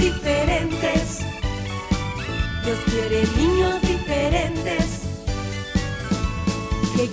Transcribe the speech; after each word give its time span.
diferentes. 0.00 1.18
Dios 2.64 2.78
quiere 2.90 3.26
niños 3.36 3.80
diferentes 3.82 5.02
que 6.96 7.08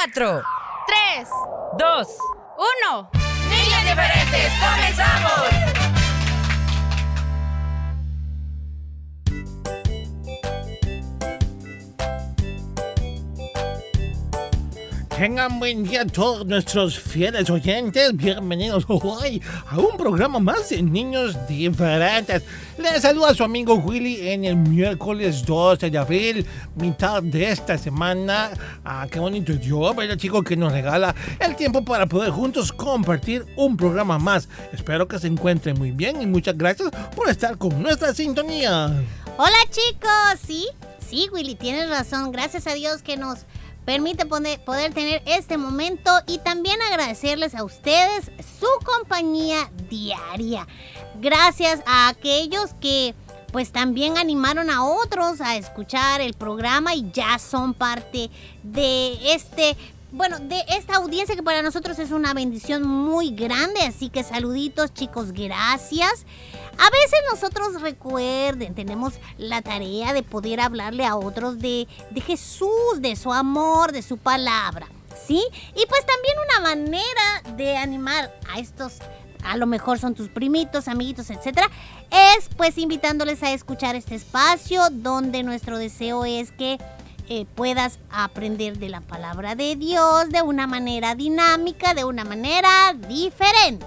4, 0.00 0.42
3, 0.86 1.28
2, 1.76 2.08
1. 2.86 3.10
¡Niñas 3.50 3.82
diferentes, 3.82 4.52
comenzamos! 4.60 5.97
Tengan 15.18 15.58
buen 15.58 15.82
día 15.82 16.06
todos 16.06 16.46
nuestros 16.46 16.96
fieles 16.96 17.50
oyentes. 17.50 18.16
Bienvenidos 18.16 18.84
hoy 18.86 19.42
a 19.68 19.76
un 19.76 19.96
programa 19.96 20.38
más 20.38 20.68
de 20.68 20.80
niños 20.80 21.36
diferentes. 21.48 22.44
Les 22.78 23.02
saluda 23.02 23.34
su 23.34 23.42
amigo 23.42 23.74
Willy 23.74 24.28
en 24.28 24.44
el 24.44 24.54
miércoles 24.54 25.44
12 25.44 25.90
de 25.90 25.98
abril, 25.98 26.46
mitad 26.76 27.20
de 27.20 27.50
esta 27.50 27.76
semana. 27.76 28.50
Ah, 28.84 29.08
qué 29.10 29.18
bonito 29.18 29.52
Dios, 29.54 29.96
¿verdad, 29.96 30.16
chicos? 30.16 30.44
Que 30.44 30.56
nos 30.56 30.70
regala 30.70 31.12
el 31.40 31.56
tiempo 31.56 31.84
para 31.84 32.06
poder 32.06 32.30
juntos 32.30 32.70
compartir 32.70 33.44
un 33.56 33.76
programa 33.76 34.20
más. 34.20 34.48
Espero 34.72 35.08
que 35.08 35.18
se 35.18 35.26
encuentren 35.26 35.76
muy 35.76 35.90
bien 35.90 36.22
y 36.22 36.26
muchas 36.26 36.56
gracias 36.56 36.90
por 37.16 37.28
estar 37.28 37.58
con 37.58 37.82
nuestra 37.82 38.14
sintonía. 38.14 38.86
Hola 39.36 39.58
chicos, 39.68 40.40
sí, 40.46 40.68
sí 41.00 41.28
Willy, 41.32 41.56
tienes 41.56 41.90
razón. 41.90 42.30
Gracias 42.30 42.68
a 42.68 42.74
Dios 42.74 43.02
que 43.02 43.16
nos 43.16 43.46
permite 43.88 44.26
poder 44.26 44.92
tener 44.92 45.22
este 45.24 45.56
momento 45.56 46.10
y 46.26 46.36
también 46.40 46.76
agradecerles 46.82 47.54
a 47.54 47.64
ustedes 47.64 48.30
su 48.60 48.66
compañía 48.84 49.70
diaria. 49.88 50.66
Gracias 51.22 51.80
a 51.86 52.08
aquellos 52.10 52.74
que 52.82 53.14
pues 53.50 53.72
también 53.72 54.18
animaron 54.18 54.68
a 54.68 54.84
otros 54.84 55.40
a 55.40 55.56
escuchar 55.56 56.20
el 56.20 56.34
programa 56.34 56.94
y 56.94 57.10
ya 57.12 57.38
son 57.38 57.72
parte 57.72 58.28
de 58.62 59.32
este 59.32 59.74
bueno, 60.10 60.38
de 60.38 60.64
esta 60.68 60.96
audiencia 60.96 61.36
que 61.36 61.42
para 61.42 61.62
nosotros 61.62 61.98
es 61.98 62.12
una 62.12 62.32
bendición 62.32 62.82
muy 62.86 63.30
grande, 63.30 63.82
así 63.82 64.08
que 64.08 64.22
saluditos 64.22 64.94
chicos, 64.94 65.32
gracias. 65.32 66.24
A 66.78 66.90
veces 66.90 67.20
nosotros 67.30 67.80
recuerden, 67.82 68.74
tenemos 68.74 69.14
la 69.36 69.60
tarea 69.60 70.12
de 70.12 70.22
poder 70.22 70.60
hablarle 70.60 71.04
a 71.04 71.16
otros 71.16 71.58
de, 71.58 71.86
de 72.10 72.20
Jesús, 72.20 73.00
de 73.00 73.16
su 73.16 73.32
amor, 73.32 73.92
de 73.92 74.02
su 74.02 74.16
palabra, 74.16 74.86
¿sí? 75.26 75.42
Y 75.74 75.86
pues 75.86 76.06
también 76.06 76.36
una 76.48 76.70
manera 76.70 77.56
de 77.56 77.76
animar 77.76 78.32
a 78.50 78.60
estos, 78.60 78.98
a 79.44 79.56
lo 79.56 79.66
mejor 79.66 79.98
son 79.98 80.14
tus 80.14 80.28
primitos, 80.28 80.88
amiguitos, 80.88 81.28
etcétera, 81.30 81.68
es 82.10 82.48
pues 82.56 82.78
invitándoles 82.78 83.42
a 83.42 83.52
escuchar 83.52 83.94
este 83.94 84.14
espacio 84.14 84.88
donde 84.90 85.42
nuestro 85.42 85.76
deseo 85.76 86.24
es 86.24 86.52
que 86.52 86.78
eh, 87.28 87.46
puedas 87.54 87.98
aprender 88.10 88.78
de 88.78 88.88
la 88.88 89.00
palabra 89.00 89.54
de 89.54 89.76
Dios 89.76 90.30
de 90.30 90.42
una 90.42 90.66
manera 90.66 91.14
dinámica, 91.14 91.94
de 91.94 92.04
una 92.04 92.24
manera 92.24 92.94
diferente. 93.08 93.86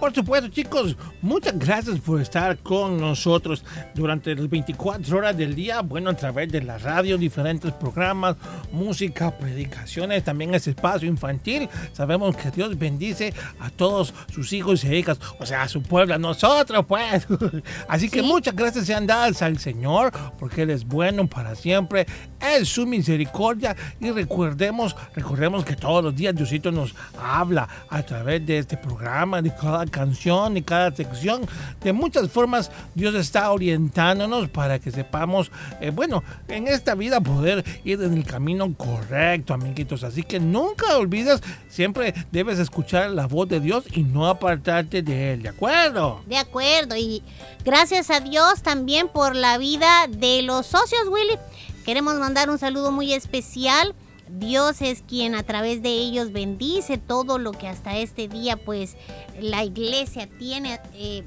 Por 0.00 0.14
supuesto, 0.14 0.48
chicos, 0.48 0.94
muchas 1.22 1.58
gracias 1.58 1.98
por 2.00 2.20
estar 2.20 2.58
con 2.58 3.00
nosotros 3.00 3.64
durante 3.94 4.34
las 4.36 4.48
24 4.48 5.16
horas 5.16 5.36
del 5.36 5.54
día. 5.54 5.80
Bueno, 5.80 6.10
a 6.10 6.14
través 6.14 6.52
de 6.52 6.60
la 6.62 6.76
radio, 6.76 7.16
diferentes 7.16 7.72
programas, 7.72 8.36
música, 8.70 9.36
predicaciones, 9.36 10.22
también 10.22 10.54
ese 10.54 10.70
espacio 10.70 11.08
infantil. 11.08 11.68
Sabemos 11.94 12.36
que 12.36 12.50
Dios 12.50 12.78
bendice 12.78 13.32
a 13.58 13.70
todos 13.70 14.12
sus 14.32 14.52
hijos 14.52 14.84
e 14.84 14.96
hijas, 14.98 15.18
o 15.40 15.46
sea, 15.46 15.62
a 15.62 15.68
su 15.68 15.82
pueblo, 15.82 16.14
a 16.14 16.18
nosotros, 16.18 16.84
pues. 16.86 17.26
Así 17.88 18.10
que 18.10 18.20
Sí. 18.20 18.26
muchas 18.26 18.54
gracias 18.54 18.86
sean 18.86 19.06
dadas 19.06 19.40
al 19.40 19.58
Señor, 19.58 20.12
porque 20.38 20.62
Él 20.62 20.70
es 20.70 20.84
bueno 20.86 21.26
para 21.26 21.54
siempre. 21.54 22.06
Es 22.38 22.68
su 22.68 22.86
misericordia. 22.86 23.74
Y 23.98 24.10
recordemos, 24.10 24.94
recordemos 25.14 25.64
que 25.64 25.74
todos 25.74 26.04
los 26.04 26.14
días 26.14 26.34
Diosito 26.36 26.70
nos 26.70 26.94
habla 27.20 27.66
a 27.88 28.02
través 28.02 28.46
de 28.46 28.58
este 28.58 28.76
programa, 28.76 29.40
de 29.40 29.54
cada 29.54 29.85
canción, 29.86 30.54
de 30.54 30.62
cada 30.62 30.94
sección. 30.94 31.46
De 31.82 31.92
muchas 31.92 32.30
formas 32.30 32.70
Dios 32.94 33.14
está 33.14 33.50
orientándonos 33.50 34.48
para 34.48 34.78
que 34.78 34.90
sepamos, 34.90 35.50
eh, 35.80 35.90
bueno, 35.90 36.22
en 36.48 36.68
esta 36.68 36.94
vida 36.94 37.20
poder 37.20 37.64
ir 37.84 38.02
en 38.02 38.14
el 38.14 38.24
camino 38.24 38.72
correcto, 38.74 39.54
amiguitos. 39.54 40.04
Así 40.04 40.22
que 40.22 40.40
nunca 40.40 40.96
olvides, 40.96 41.40
siempre 41.68 42.14
debes 42.32 42.58
escuchar 42.58 43.10
la 43.10 43.26
voz 43.26 43.48
de 43.48 43.60
Dios 43.60 43.84
y 43.92 44.02
no 44.02 44.26
apartarte 44.26 45.02
de 45.02 45.32
Él, 45.32 45.42
¿de 45.42 45.48
acuerdo? 45.50 46.22
De 46.26 46.38
acuerdo, 46.38 46.96
y 46.96 47.22
gracias 47.64 48.10
a 48.10 48.20
Dios 48.20 48.62
también 48.62 49.08
por 49.08 49.34
la 49.36 49.58
vida 49.58 50.06
de 50.08 50.42
los 50.42 50.66
socios, 50.66 51.08
Willy. 51.08 51.38
Queremos 51.84 52.18
mandar 52.18 52.50
un 52.50 52.58
saludo 52.58 52.90
muy 52.90 53.12
especial. 53.12 53.94
Dios 54.28 54.82
es 54.82 55.02
quien 55.02 55.34
a 55.34 55.42
través 55.42 55.82
de 55.82 55.90
ellos 55.90 56.32
bendice 56.32 56.98
todo 56.98 57.38
lo 57.38 57.52
que 57.52 57.68
hasta 57.68 57.96
este 57.96 58.28
día, 58.28 58.56
pues, 58.56 58.96
la 59.40 59.64
iglesia 59.64 60.28
tiene. 60.38 60.80
eh, 60.94 61.24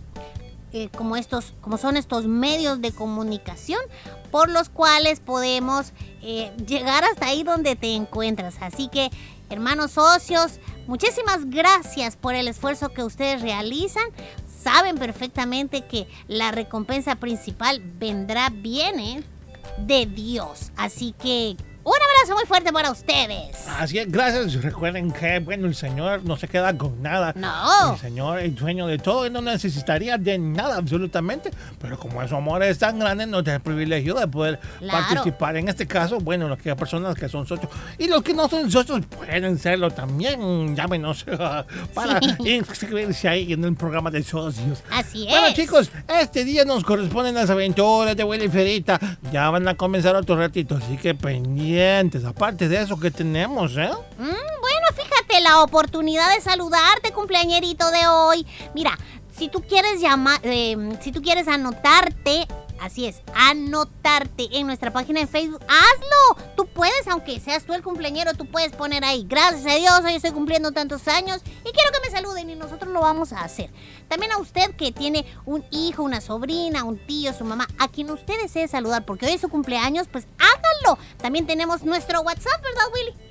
eh, 0.72 0.90
como 0.96 1.16
estos, 1.16 1.56
como 1.62 1.80
son 1.80 1.98
estos 1.98 2.28
medios 2.28 2.80
de 2.80 2.92
comunicación 2.92 3.80
por 4.30 4.52
los 4.52 4.70
cuales 4.70 5.20
podemos 5.20 5.94
eh, 6.22 6.52
llegar 6.68 7.04
hasta 7.04 7.26
ahí 7.26 7.42
donde 7.42 7.76
te 7.76 7.96
encuentras. 7.96 8.58
Así 8.62 8.88
que, 8.88 9.10
hermanos 9.50 9.94
socios, 9.94 10.60
muchísimas 10.86 11.50
gracias 11.50 12.16
por 12.16 12.36
el 12.36 12.48
esfuerzo 12.48 12.90
que 12.90 13.04
ustedes 13.04 13.42
realizan. 13.42 14.04
Saben 14.62 15.00
perfectamente 15.00 15.88
que 15.88 16.08
la 16.28 16.52
recompensa 16.52 17.16
principal 17.16 17.82
vendrá, 17.98 18.52
viene 18.52 19.24
de 19.80 20.06
Dios. 20.06 20.72
Así 20.78 21.16
que 21.18 21.58
Un 21.82 21.94
abrazo 21.96 22.36
muy 22.36 22.46
fuerte 22.46 22.72
para 22.74 22.92
ustedes. 22.92 23.56
Así 23.80 23.98
es, 23.98 24.12
gracias. 24.12 24.54
Recuerden 24.62 25.12
que, 25.12 25.40
bueno, 25.40 25.66
el 25.66 25.74
Señor 25.76 26.24
no 26.24 26.36
se 26.38 26.48
queda 26.48 26.78
con 26.78 27.02
nada. 27.02 27.34
No. 27.36 27.94
El 27.94 28.00
Señor 28.00 28.40
es 28.42 28.54
dueño 28.56 28.86
de 28.86 28.98
todo 29.00 29.26
y 29.26 29.30
no 29.30 29.42
necesitaría 29.42 30.18
de 30.18 30.38
nada 30.38 30.76
absolutamente. 30.78 31.52
Pero 31.80 31.98
como 31.98 32.26
su 32.28 32.36
amor 32.36 32.62
es 32.64 32.78
tan 32.80 33.00
grande, 33.00 33.26
nos 33.26 33.44
da 33.46 33.56
el 33.56 33.62
privilegio 33.62 34.14
de 34.16 34.28
poder 34.28 34.60
Claro. 34.80 35.06
participar. 35.08 35.56
En 35.56 35.70
este 35.70 35.88
caso, 35.88 36.20
bueno, 36.20 36.48
las 36.50 36.60
que 36.60 36.76
personas 36.76 37.16
que 37.16 37.30
son 37.30 37.48
socios 37.48 37.72
y 37.98 38.08
los 38.08 38.22
que 38.24 38.34
no 38.34 38.48
son 38.50 38.70
socios 38.70 39.02
pueden 39.06 39.58
serlo 39.58 39.90
también. 39.90 40.76
Llámenos 40.76 41.26
para 41.94 42.20
inscribirse 42.46 43.28
ahí 43.30 43.54
en 43.54 43.64
el 43.64 43.76
programa 43.76 44.12
de 44.12 44.22
socios. 44.22 44.84
Así 44.92 45.26
es. 45.28 45.32
Bueno 45.32 45.56
chicos, 45.56 45.90
este 46.20 46.44
día 46.44 46.66
nos 46.66 46.84
corresponden 46.84 47.34
las 47.36 47.50
aventuras 47.50 48.16
de 48.18 48.24
Willy 48.26 48.50
Ferita. 48.50 49.00
Ya 49.32 49.50
van 49.50 49.68
a 49.68 49.76
comenzar 49.76 50.16
otro 50.16 50.36
ratito, 50.38 50.76
así 50.78 50.98
que 50.98 51.16
Aparte 52.26 52.68
de 52.68 52.82
eso 52.82 53.00
que 53.00 53.12
tenemos, 53.12 53.78
¿eh? 53.78 53.92
Mm, 54.18 54.22
bueno, 54.22 54.88
fíjate, 54.96 55.42
la 55.42 55.62
oportunidad 55.62 56.34
de 56.34 56.42
saludarte, 56.42 57.12
cumpleañerito 57.12 57.92
de 57.92 58.08
hoy. 58.08 58.48
Mira, 58.74 58.98
si 59.38 59.50
tú 59.50 59.62
quieres 59.62 60.02
llamar, 60.02 60.40
eh, 60.44 60.76
si 61.02 61.12
tú 61.12 61.22
quieres 61.22 61.48
anotarte, 61.48 62.48
así 62.82 63.06
es, 63.06 63.22
anotarte 63.36 64.48
en 64.52 64.68
nuestra 64.68 64.92
página 64.92 65.20
de 65.20 65.28
Facebook, 65.28 65.62
hazlo. 65.68 66.50
Tú 66.56 66.68
puedes, 66.68 67.08
aunque 67.08 67.40
seas 67.40 67.64
tú 67.64 67.74
el 67.74 67.84
cumpleañero, 67.84 68.34
tú 68.34 68.46
puedes 68.46 68.72
poner 68.74 69.04
ahí, 69.04 69.26
gracias 69.28 69.66
a 69.66 69.78
Dios, 69.78 70.02
hoy 70.06 70.16
estoy 70.16 70.32
cumpliendo 70.32 70.72
tantos 70.72 71.08
años 71.08 71.42
y 71.46 71.72
quiero 71.72 71.92
que 71.92 72.08
me 72.08 72.12
saluden 72.12 72.50
y 72.50 72.56
nosotros 72.56 72.92
lo 72.92 73.02
vamos 73.02 73.34
a 73.34 73.42
hacer. 73.42 73.70
También 74.08 74.32
a 74.32 74.38
usted 74.38 74.76
que 74.76 74.92
tiene 74.92 75.26
un 75.46 75.64
hijo, 75.72 76.04
una 76.04 76.22
sobrina, 76.22 76.84
un 76.84 76.98
tío, 76.98 77.34
su 77.34 77.44
mamá, 77.44 77.68
a 77.78 77.88
quien 77.88 78.10
usted 78.10 78.42
desee 78.42 78.68
saludar, 78.68 79.06
porque 79.06 79.26
hoy 79.26 79.34
es 79.34 79.42
su 79.42 79.50
cumpleaños, 79.50 80.08
pues 80.12 80.28
háganlo. 80.38 81.02
También 81.18 81.46
tenemos 81.46 81.84
nuestro 81.84 82.22
WhatsApp, 82.22 82.62
¿verdad, 82.64 82.84
Willy? 82.94 83.29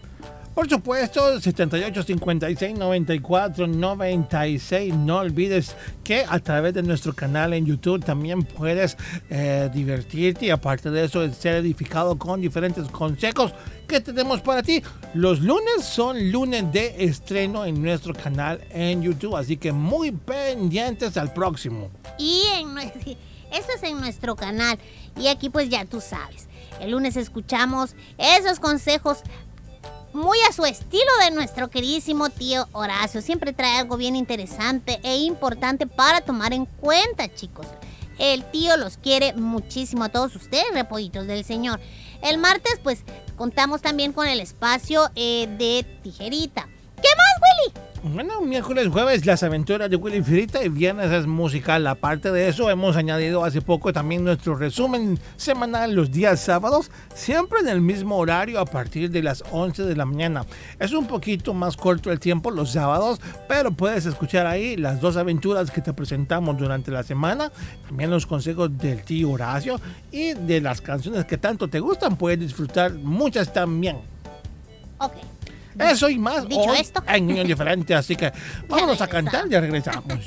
Por 0.59 0.69
supuesto, 0.69 1.41
78 1.41 2.03
56 2.03 2.77
94 2.77 3.69
96. 3.69 4.93
No 4.93 5.19
olvides 5.19 5.77
que 6.03 6.25
a 6.29 6.41
través 6.41 6.75
de 6.75 6.83
nuestro 6.83 7.15
canal 7.15 7.55
en 7.55 7.65
YouTube 7.65 8.05
también 8.05 8.43
puedes 8.43 8.97
eh, 9.31 9.71
divertirte 9.73 10.47
y 10.47 10.51
aparte 10.51 10.91
de 10.91 11.05
eso, 11.05 11.33
ser 11.33 11.55
edificado 11.55 12.19
con 12.19 12.41
diferentes 12.41 12.89
consejos 12.89 13.55
que 13.87 14.01
tenemos 14.01 14.41
para 14.41 14.65
ti. 14.65 14.83
Los 15.15 15.39
lunes 15.43 15.85
son 15.85 16.33
lunes 16.33 16.73
de 16.73 17.05
estreno 17.05 17.65
en 17.65 17.81
nuestro 17.81 18.13
canal 18.13 18.61
en 18.71 19.01
YouTube, 19.01 19.37
así 19.37 19.59
que 19.59 19.71
muy 19.71 20.11
pendientes 20.11 21.17
al 21.17 21.33
próximo. 21.33 21.89
Y 22.19 22.43
en 22.57 22.77
esto 23.53 23.73
es 23.77 23.83
en 23.85 24.01
nuestro 24.01 24.35
canal. 24.35 24.77
Y 25.17 25.29
aquí 25.29 25.51
pues 25.51 25.69
ya 25.69 25.85
tú 25.85 26.01
sabes. 26.01 26.49
El 26.81 26.91
lunes 26.91 27.17
escuchamos 27.17 27.95
esos 28.19 28.59
consejos 28.59 29.23
muy 30.19 30.39
a 30.49 30.53
su 30.53 30.67
estilo 30.67 31.11
de 31.25 31.31
nuestro 31.31 31.69
queridísimo 31.69 32.29
tío 32.29 32.69
Horacio. 32.73 33.23
Siempre 33.23 33.53
trae 33.53 33.79
algo 33.79 33.97
bien 33.97 34.17
interesante 34.17 34.99
e 35.05 35.19
importante 35.19 35.87
para 35.87 36.21
tomar 36.21 36.53
en 36.53 36.67
cuenta, 36.67 37.33
chicos. 37.33 37.67
El 38.19 38.45
tío 38.51 38.77
los 38.77 38.97
quiere 38.99 39.33
muchísimo 39.35 40.05
a 40.05 40.09
todos 40.09 40.35
ustedes, 40.35 40.67
repollitos 40.75 41.27
del 41.29 41.45
Señor. 41.45 41.81
El 42.21 42.39
martes, 42.39 42.81
pues, 42.83 43.05
contamos 43.37 43.81
también 43.81 44.13
con 44.13 44.27
el 44.27 44.41
espacio 44.41 45.09
eh, 45.15 45.47
de 45.57 45.85
tijerita. 46.03 46.69
¿Qué 46.97 47.09
más, 47.17 47.75
Willy? 47.77 47.88
Bueno, 48.05 48.41
miércoles, 48.43 48.87
jueves, 48.87 49.27
las 49.27 49.43
aventuras 49.43 49.91
de 49.91 49.97
Willy 49.97 50.23
Frita 50.23 50.63
y 50.63 50.69
viernes 50.69 51.11
es 51.11 51.27
musical. 51.27 51.85
Aparte 51.89 52.31
de 52.31 52.49
eso, 52.49 52.71
hemos 52.71 52.97
añadido 52.97 53.45
hace 53.45 53.61
poco 53.61 53.93
también 53.93 54.23
nuestro 54.23 54.55
resumen 54.55 55.19
semanal 55.37 55.95
los 55.95 56.13
días 56.13 56.39
sábados, 56.39 56.93
siempre 57.13 57.59
en 57.59 57.67
el 57.67 57.81
mismo 57.81 58.17
horario 58.17 58.61
a 58.61 58.67
partir 58.67 59.11
de 59.11 59.21
las 59.25 59.43
11 59.51 59.83
de 59.83 59.97
la 59.97 60.05
mañana. 60.05 60.47
Es 60.79 60.93
un 60.93 61.09
poquito 61.09 61.55
más 61.55 61.77
corto 61.77 62.13
el 62.13 62.21
tiempo 62.21 62.53
los 62.53 62.71
sábados, 62.71 63.21
pero 63.49 63.73
puedes 63.73 64.07
escuchar 64.07 64.47
ahí 64.47 64.77
las 64.77 65.01
dos 65.01 65.17
aventuras 65.17 65.73
que 65.73 65.81
te 65.81 65.93
presentamos 65.93 66.57
durante 66.57 66.93
la 66.93 67.03
semana, 67.03 67.51
también 67.89 68.11
los 68.11 68.27
consejos 68.27 68.79
del 68.79 69.03
tío 69.03 69.31
Horacio 69.31 69.81
y 70.13 70.35
de 70.35 70.61
las 70.61 70.81
canciones 70.81 71.25
que 71.25 71.37
tanto 71.37 71.67
te 71.67 71.81
gustan, 71.81 72.17
puedes 72.17 72.39
disfrutar 72.39 72.95
muchas 72.95 73.53
también. 73.53 73.97
Ok. 74.99 75.38
Eso 75.79 76.09
y 76.09 76.19
más 76.19 76.49
Dicho 76.49 76.61
hoy 76.63 76.79
esto. 76.81 77.03
en 77.07 77.27
Niño 77.27 77.45
Diferente, 77.45 77.95
así 77.95 78.17
que 78.17 78.33
vámonos 78.69 79.01
a 79.01 79.07
cantar 79.09 79.47
y 79.47 79.51
ya 79.51 79.61
regresamos. 79.61 80.19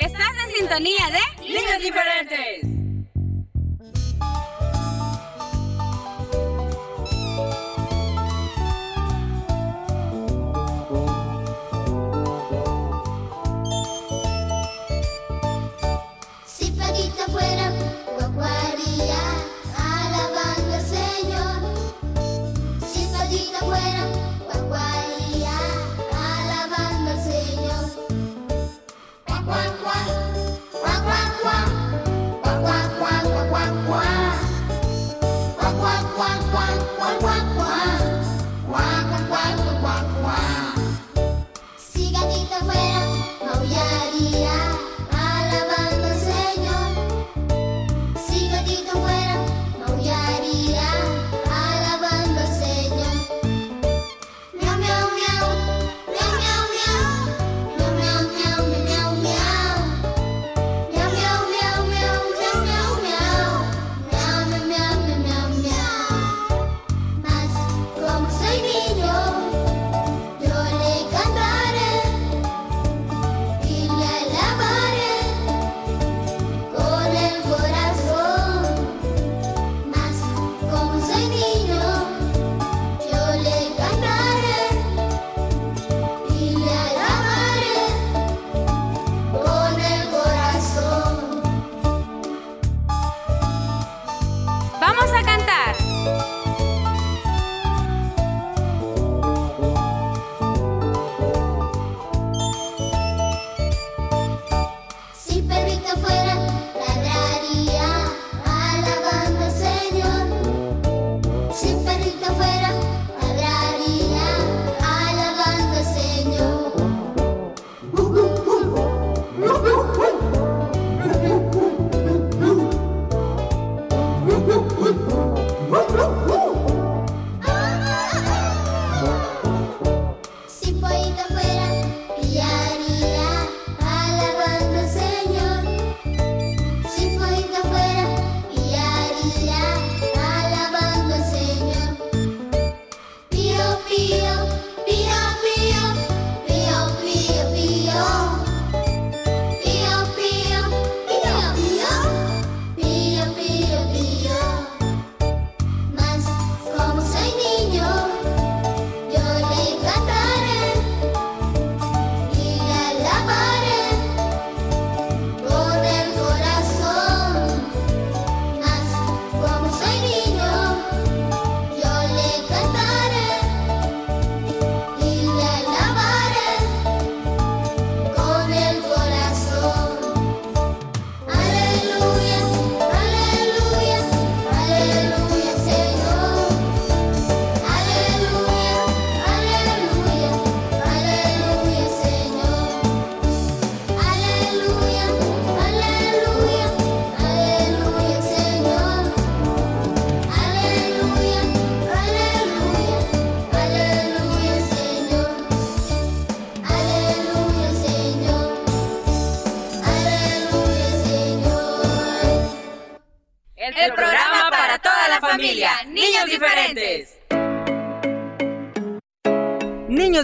Estás 0.00 0.30
en 0.46 0.54
sintonía 0.58 1.10
de 1.10 1.46
Niños 1.48 1.78
diferentes. 1.80 2.73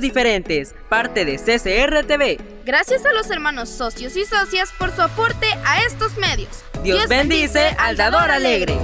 Diferentes, 0.01 0.75
parte 0.89 1.25
de 1.25 1.37
CCR 1.37 2.07
TV. 2.07 2.39
Gracias 2.65 3.05
a 3.05 3.13
los 3.13 3.31
hermanos 3.31 3.69
socios 3.69 4.17
y 4.17 4.25
socias 4.25 4.73
por 4.79 4.95
su 4.95 5.03
aporte 5.03 5.47
a 5.65 5.83
estos 5.85 6.17
medios. 6.17 6.65
Dios, 6.83 7.09
bendice 7.09 7.75
al 7.79 7.97
dador 7.97 8.31
alegre. 8.31 8.77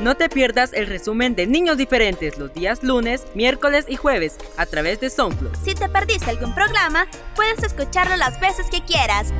No 0.00 0.16
te 0.16 0.30
pierdas 0.30 0.72
el 0.72 0.86
resumen 0.86 1.34
de 1.34 1.46
Niños 1.46 1.76
Diferentes 1.76 2.38
los 2.38 2.54
días 2.54 2.82
lunes, 2.82 3.26
miércoles 3.34 3.84
y 3.86 3.96
jueves 3.96 4.38
a 4.56 4.64
través 4.64 4.98
de 4.98 5.10
SoundCloud. 5.10 5.54
Si 5.62 5.74
te 5.74 5.90
perdiste 5.90 6.30
algún 6.30 6.54
programa, 6.54 7.06
puedes 7.36 7.62
escucharlo 7.62 8.16
las 8.16 8.40
veces 8.40 8.66
que 8.70 8.82
quieras. 8.82 9.34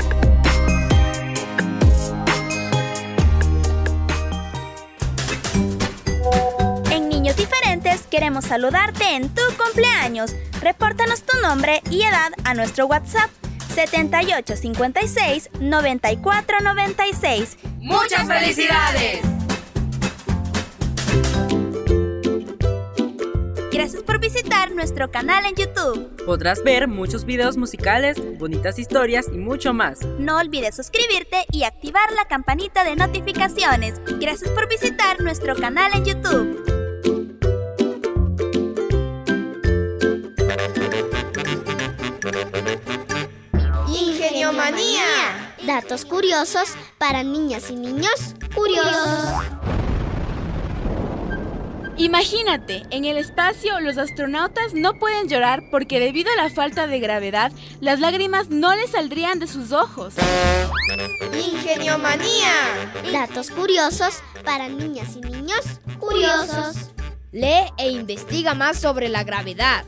Diferentes 7.37 8.03
queremos 8.09 8.45
saludarte 8.45 9.05
en 9.15 9.29
tu 9.29 9.43
cumpleaños. 9.57 10.35
Repórtanos 10.61 11.23
tu 11.23 11.39
nombre 11.41 11.81
y 11.91 12.03
edad 12.03 12.33
a 12.45 12.55
nuestro 12.55 12.87
WhatsApp 12.87 13.31
7856 13.75 15.51
9496. 15.61 17.59
¡Muchas 17.79 18.27
felicidades! 18.27 19.21
Gracias 23.73 24.03
por 24.03 24.19
visitar 24.19 24.73
nuestro 24.73 25.11
canal 25.11 25.47
en 25.47 25.55
YouTube. 25.55 26.25
Podrás 26.27 26.63
ver 26.65 26.89
muchos 26.89 27.25
videos 27.25 27.57
musicales, 27.57 28.19
bonitas 28.39 28.79
historias 28.79 29.27
y 29.33 29.39
mucho 29.39 29.73
más. 29.73 30.01
No 30.19 30.37
olvides 30.37 30.77
suscribirte 30.77 31.47
y 31.53 31.63
activar 31.63 32.13
la 32.13 32.27
campanita 32.27 32.85
de 32.85 32.97
notificaciones. 32.97 34.01
Gracias 34.21 34.51
por 34.51 34.69
visitar 34.69 35.21
nuestro 35.23 35.55
canal 35.57 35.93
en 35.95 36.05
YouTube. 36.05 36.80
Datos 45.73 46.05
curiosos 46.05 46.71
para 46.99 47.23
niñas 47.23 47.71
y 47.71 47.77
niños 47.77 48.35
curiosos. 48.57 49.45
Imagínate, 51.97 52.83
en 52.91 53.05
el 53.05 53.17
espacio 53.17 53.79
los 53.79 53.97
astronautas 53.97 54.75
no 54.75 54.95
pueden 54.95 55.29
llorar 55.29 55.63
porque 55.71 56.01
debido 56.01 56.29
a 56.33 56.43
la 56.43 56.51
falta 56.51 56.89
de 56.89 56.99
gravedad, 56.99 57.53
las 57.81 58.01
lágrimas 58.01 58.51
no 58.51 58.75
les 58.75 58.91
saldrían 58.91 59.39
de 59.39 59.47
sus 59.47 59.71
ojos. 59.71 60.15
Ingeniomanía. 61.33 62.53
Datos 63.13 63.53
curiosos 63.53 64.25
para 64.45 64.69
niñas 64.69 65.15
y 65.15 65.21
niños 65.21 65.65
curiosos. 66.01 66.91
Lee 67.31 67.71
e 67.79 67.91
investiga 67.91 68.55
más 68.55 68.77
sobre 68.77 69.09
la 69.09 69.23
gravedad. 69.23 69.85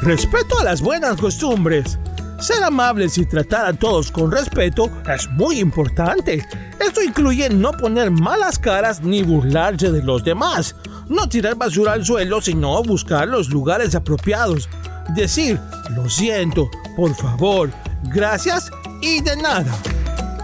Respeto 0.00 0.58
a 0.58 0.64
las 0.64 0.80
buenas 0.80 1.20
costumbres. 1.20 1.98
Ser 2.38 2.62
amables 2.62 3.16
y 3.16 3.24
tratar 3.24 3.66
a 3.66 3.72
todos 3.72 4.10
con 4.10 4.30
respeto 4.30 4.90
es 5.12 5.28
muy 5.30 5.58
importante. 5.58 6.46
Esto 6.78 7.02
incluye 7.02 7.48
no 7.48 7.72
poner 7.72 8.10
malas 8.10 8.58
caras 8.58 9.00
ni 9.02 9.22
burlarse 9.22 9.90
de 9.90 10.02
los 10.02 10.22
demás. 10.22 10.76
No 11.08 11.28
tirar 11.28 11.54
basura 11.54 11.92
al 11.92 12.04
suelo, 12.04 12.40
sino 12.40 12.82
buscar 12.82 13.26
los 13.28 13.48
lugares 13.48 13.94
apropiados. 13.94 14.68
Decir, 15.14 15.58
lo 15.94 16.10
siento, 16.10 16.68
por 16.96 17.14
favor, 17.14 17.70
gracias 18.04 18.70
y 19.00 19.22
de 19.22 19.36
nada. 19.36 19.74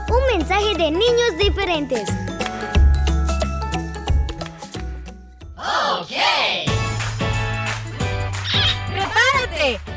Un 0.08 0.38
mensaje 0.38 0.74
de 0.76 0.90
niños 0.90 1.38
diferentes. 1.38 2.08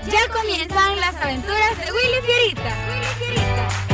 Ya 0.07 0.27
comienzan 0.31 0.99
las 0.99 1.15
aventuras 1.15 1.77
de 1.77 1.91
Willy 1.91 2.21
Fierita. 2.25 2.75
Willy 2.87 3.05
Fierita. 3.19 3.85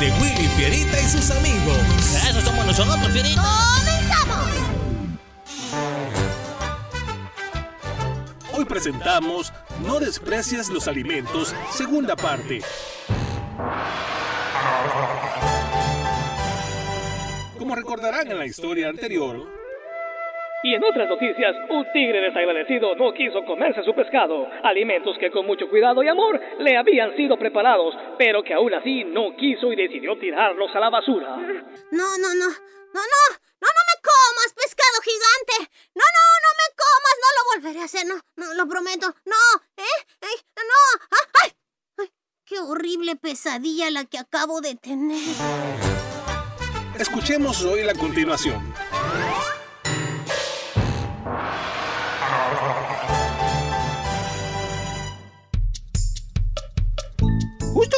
De 0.00 0.10
Willy 0.12 0.48
Fierita 0.56 0.98
y 0.98 1.04
sus 1.04 1.30
amigos. 1.30 1.76
Eso 2.26 2.40
somos 2.40 2.64
nosotros, 2.64 3.06
Fierita. 3.08 3.42
¡Comenzamos! 3.76 4.50
Hoy 8.54 8.64
presentamos 8.64 9.52
No 9.84 10.00
desprecies 10.00 10.70
los 10.70 10.88
alimentos, 10.88 11.54
segunda 11.70 12.16
parte. 12.16 12.62
Como 17.58 17.74
recordarán 17.74 18.30
en 18.30 18.38
la 18.38 18.46
historia 18.46 18.88
anterior, 18.88 19.59
Y 20.62 20.74
en 20.74 20.84
otras 20.84 21.08
noticias, 21.08 21.56
un 21.70 21.86
tigre 21.92 22.20
desagradecido 22.20 22.94
no 22.94 23.14
quiso 23.14 23.44
comerse 23.46 23.82
su 23.82 23.94
pescado, 23.94 24.46
alimentos 24.62 25.16
que 25.18 25.30
con 25.30 25.46
mucho 25.46 25.68
cuidado 25.70 26.02
y 26.02 26.08
amor 26.08 26.38
le 26.58 26.76
habían 26.76 27.16
sido 27.16 27.38
preparados, 27.38 27.94
pero 28.18 28.42
que 28.42 28.52
aún 28.52 28.74
así 28.74 29.04
no 29.04 29.34
quiso 29.36 29.72
y 29.72 29.76
decidió 29.76 30.18
tirarlos 30.18 30.74
a 30.74 30.80
la 30.80 30.90
basura. 30.90 31.36
No, 31.90 32.18
no, 32.18 32.34
no. 32.34 32.48
No, 32.92 33.00
no. 33.00 33.22
No, 33.60 33.68
no 33.68 33.82
me 33.88 34.00
comas, 34.02 34.54
pescado 34.56 35.00
gigante. 35.04 35.72
No, 35.94 36.04
no, 36.16 36.24
no 36.44 36.50
me 36.60 36.68
comas. 36.80 37.16
No 37.20 37.28
lo 37.36 37.42
volveré 37.54 37.80
a 37.80 37.84
hacer. 37.84 38.06
No, 38.06 38.16
no, 38.36 38.54
lo 38.54 38.68
prometo. 38.68 39.06
No, 39.26 39.36
¿eh? 39.76 39.98
¿Eh? 40.22 40.42
No. 40.56 41.06
¡Ah! 41.10 41.40
¡Ay! 41.42 41.50
¡Ay! 41.98 42.10
Qué 42.46 42.58
horrible 42.58 43.16
pesadilla 43.16 43.90
la 43.90 44.04
que 44.06 44.18
acabo 44.18 44.60
de 44.60 44.76
tener. 44.76 45.18
escuchemos 46.98 47.62
hoy 47.64 47.82
la 47.84 47.94
continuación. 47.94 48.74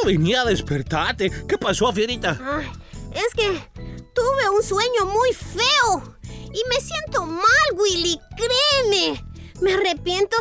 Venía 0.05 0.43
a 0.43 0.45
despertarte. 0.45 1.31
¿Qué 1.47 1.59
pasó, 1.59 1.93
Fierita? 1.93 2.39
Ay, 2.45 2.71
es 3.15 3.35
que 3.35 3.71
tuve 4.15 4.51
un 4.51 4.63
sueño 4.63 5.07
muy 5.07 5.33
feo. 5.33 6.17
Y 6.55 6.63
me 6.69 6.81
siento 6.81 7.25
mal, 7.27 7.45
Willy. 7.77 8.19
Créeme. 8.37 9.25
Me 9.61 9.75
arrepiento 9.75 10.37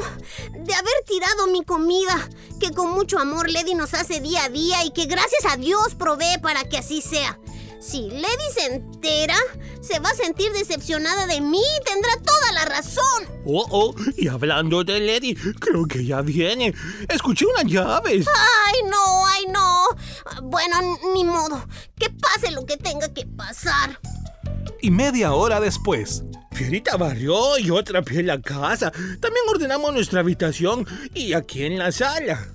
de 0.51 0.73
haber 0.73 0.93
tirado 1.05 1.47
mi 1.47 1.63
comida, 1.63 2.27
que 2.59 2.71
con 2.71 2.89
mucho 2.89 3.19
amor 3.19 3.51
Lady 3.51 3.75
nos 3.75 3.93
hace 3.93 4.19
día 4.19 4.45
a 4.45 4.49
día 4.49 4.83
y 4.83 4.91
que 4.91 5.05
gracias 5.05 5.45
a 5.45 5.57
Dios 5.57 5.93
provee 5.93 6.39
para 6.41 6.63
que 6.63 6.79
así 6.79 7.01
sea. 7.01 7.37
Si 7.81 8.11
Lady 8.11 8.51
se 8.53 8.75
entera, 8.75 9.35
se 9.81 9.97
va 9.97 10.09
a 10.09 10.15
sentir 10.15 10.51
decepcionada 10.51 11.25
de 11.25 11.41
mí 11.41 11.59
y 11.59 11.83
tendrá 11.83 12.11
toda 12.17 12.51
la 12.53 12.65
razón. 12.65 13.23
Oh, 13.43 13.65
oh, 13.71 13.95
y 14.15 14.27
hablando 14.27 14.83
de 14.83 14.99
Lady, 14.99 15.33
creo 15.33 15.87
que 15.87 16.05
ya 16.05 16.21
viene. 16.21 16.75
Escuché 17.09 17.47
unas 17.47 17.65
llaves. 17.65 18.27
Ay, 18.27 18.81
no, 18.87 19.25
ay, 19.25 19.45
no. 19.51 19.85
Bueno, 20.43 20.99
ni 21.15 21.23
modo. 21.23 21.67
Que 21.97 22.11
pase 22.11 22.51
lo 22.51 22.67
que 22.67 22.77
tenga 22.77 23.11
que 23.11 23.25
pasar. 23.25 23.99
Y 24.79 24.91
media 24.91 25.33
hora 25.33 25.59
después, 25.59 26.23
Fierita 26.51 26.97
barrió 26.97 27.57
y 27.57 27.65
yo 27.65 27.83
trapeé 27.83 28.21
la 28.21 28.39
casa. 28.39 28.91
También 28.91 29.45
ordenamos 29.49 29.91
nuestra 29.91 30.19
habitación 30.19 30.85
y 31.15 31.33
aquí 31.33 31.63
en 31.63 31.79
la 31.79 31.91
sala. 31.91 32.47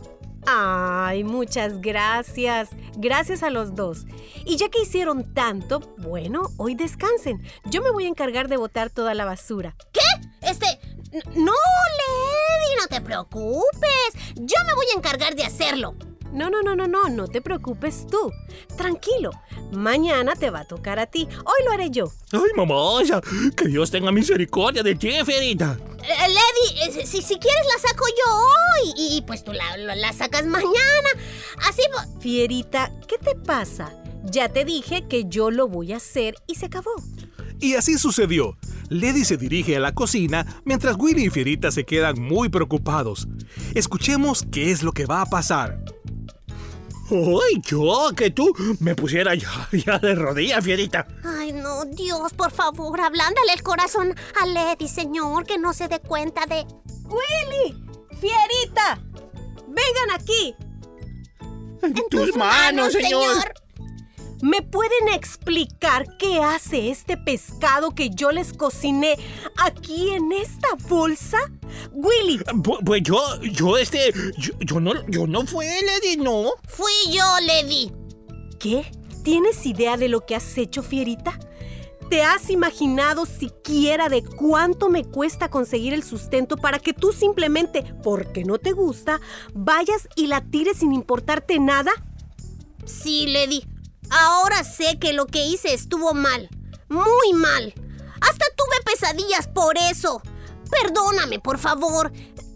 Ay, 0.47 1.25
muchas 1.25 1.81
gracias. 1.81 2.71
Gracias 2.97 3.43
a 3.43 3.50
los 3.50 3.75
dos. 3.75 4.07
Y 4.45 4.57
ya 4.57 4.69
que 4.69 4.83
hicieron 4.83 5.35
tanto, 5.35 5.81
bueno, 5.99 6.43
hoy 6.57 6.75
descansen. 6.75 7.43
Yo 7.65 7.83
me 7.83 7.91
voy 7.91 8.05
a 8.05 8.09
encargar 8.09 8.49
de 8.49 8.57
botar 8.57 8.91
toda 8.91 9.15
la 9.15 9.25
basura. 9.25 9.76
¿Qué? 9.93 10.00
Este... 10.43 10.79
No, 11.35 11.53
Lady, 11.53 12.76
no 12.79 12.87
te 12.88 13.00
preocupes. 13.00 14.12
Yo 14.35 14.57
me 14.67 14.75
voy 14.75 14.87
a 14.95 14.99
encargar 14.99 15.35
de 15.35 15.45
hacerlo. 15.45 15.95
No, 16.37 16.50
no, 16.50 16.62
no, 16.62 16.76
no, 16.76 16.87
no, 16.87 17.09
no 17.09 17.26
te 17.28 17.40
preocupes 17.40 18.07
tú. 18.11 18.31
Tranquilo, 18.76 19.31
mañana 19.73 20.35
te 20.37 20.50
va 20.50 20.61
a 20.61 20.64
tocar 20.66 20.99
a 20.99 21.07
ti. 21.07 21.26
Hoy 21.45 21.64
lo 21.64 21.73
haré 21.73 21.90
yo. 21.90 22.12
Ay, 22.33 22.40
mamá, 22.55 23.02
ya, 23.05 23.21
que 23.57 23.69
Dios 23.69 23.90
tenga 23.90 24.12
misericordia 24.12 24.83
de 24.83 24.95
ti, 24.95 25.11
Fierita. 25.25 25.78
Eh, 26.02 26.28
Lady, 26.28 26.99
eh, 27.00 27.07
si, 27.07 27.23
si 27.23 27.38
quieres 27.38 27.66
la 27.75 27.88
saco 27.88 28.05
yo 28.07 28.37
hoy 28.37 28.93
y, 28.97 29.16
y 29.16 29.23
pues 29.23 29.43
tú 29.45 29.52
la, 29.52 29.76
la- 29.78 29.97
la 29.97 30.12
sacas 30.12 30.45
mañana. 30.47 31.09
Así 31.69 31.83
Fierita, 32.21 32.93
¿qué 33.09 33.16
te 33.19 33.35
pasa? 33.35 33.93
Ya 34.25 34.49
te 34.50 34.64
dije 34.64 35.07
que 35.09 35.25
yo 35.25 35.50
lo 35.50 35.69
voy 35.69 35.93
a 35.93 35.97
hacer 35.97 36.35
y 36.47 36.57
se 36.57 36.66
acabó. 36.66 36.90
Y 37.61 37.75
así 37.75 37.97
sucedió. 37.99 38.57
Lady 38.88 39.25
se 39.25 39.37
dirige 39.37 39.76
a 39.76 39.81
la 39.81 39.95
cocina 39.95 40.61
mientras 40.64 40.97
Willy 40.99 41.25
y 41.26 41.31
Fierita 41.31 41.71
se 41.73 41.85
quedan 41.85 42.21
muy 42.21 42.49
preocupados. 42.49 43.26
Escuchemos 43.75 44.45
qué 44.52 44.71
es 44.71 44.83
lo 44.83 44.93
que 44.93 45.07
va 45.07 45.23
a 45.23 45.26
pasar. 45.26 45.83
Ay, 47.10 47.60
yo, 47.62 48.10
que 48.16 48.30
tú 48.30 48.52
me 48.80 48.94
pusiera 48.94 49.34
ya, 49.34 49.68
ya 49.72 49.98
de 49.98 50.14
rodillas, 50.14 50.64
Fierita. 50.64 51.06
Ay, 51.25 51.52
no, 51.52 51.84
Dios, 51.84 52.32
por 52.32 52.50
favor, 52.50 53.00
ablándale 53.00 53.52
el 53.54 53.62
corazón 53.62 54.14
a 54.40 54.46
Lady, 54.46 54.88
señor, 54.88 55.46
que 55.46 55.58
no 55.58 55.72
se 55.72 55.88
dé 55.88 56.00
cuenta 56.00 56.46
de... 56.46 56.66
¡Willy! 57.04 57.84
¡Fierita! 58.20 59.00
¡Vengan 59.68 60.20
aquí! 60.20 60.54
En 61.82 61.94
tus 62.08 62.36
manos, 62.36 62.92
señor. 62.92 63.65
¿Me 64.47 64.62
pueden 64.62 65.09
explicar 65.12 66.07
qué 66.19 66.41
hace 66.41 66.91
este 66.91 67.17
pescado 67.17 67.97
que 67.97 68.11
yo 68.11 68.31
les 68.31 68.53
cociné 68.53 69.17
aquí 69.57 70.11
en 70.11 70.31
esta 70.31 70.69
bolsa? 70.88 71.37
Willy, 71.93 72.38
Pu- 72.38 72.79
Pues 72.85 73.03
yo, 73.03 73.19
yo, 73.43 73.76
este, 73.76 74.12
yo, 74.38 74.53
yo 74.61 74.79
no, 74.79 74.93
yo 75.09 75.26
no 75.26 75.45
fue, 75.47 75.67
Lady, 75.83 76.17
no. 76.17 76.53
Fui 76.69 76.93
yo, 77.11 77.25
Lady. 77.45 77.91
¿qué? 78.61 78.88
¿Tienes 79.25 79.67
idea 79.67 79.97
de 79.97 80.09
lo 80.09 80.25
que 80.25 80.37
has 80.37 80.57
hecho, 80.57 80.85
Fierita? 80.85 81.37
¿Te 82.09 82.23
has 82.23 82.49
imaginado 82.49 83.26
siquiera 83.26 84.09
de 84.09 84.23
cuánto 84.23 84.88
me 84.91 85.05
cuesta 85.05 85.50
conseguir 85.50 85.93
el 85.93 86.05
sustento 86.05 86.57
para 86.57 86.79
que 86.79 86.93
tú 86.93 87.11
simplemente, 87.12 87.83
porque 88.05 88.45
no 88.45 88.59
te 88.59 88.71
gusta, 88.71 89.21
vayas 89.55 90.09
y 90.15 90.29
la 90.29 90.41
tires 90.41 90.76
sin 90.79 90.93
importarte 90.93 91.59
nada? 91.59 91.91
Sí, 92.85 93.26
Lady. 93.26 93.67
Ahora 94.10 94.64
sé 94.64 94.99
que 94.99 95.12
lo 95.12 95.26
que 95.26 95.45
hice 95.45 95.75
estuvo 95.75 96.14
mal. 96.14 96.49
Muy 96.88 97.32
mal. 97.34 97.75
Hasta 98.21 98.47
tuve 98.56 98.92
pesadillas 98.92 99.49
por 99.49 99.76
eso. 99.76 100.23
Perdóname, 100.71 101.38
por 101.38 101.58
favor. 101.58 102.12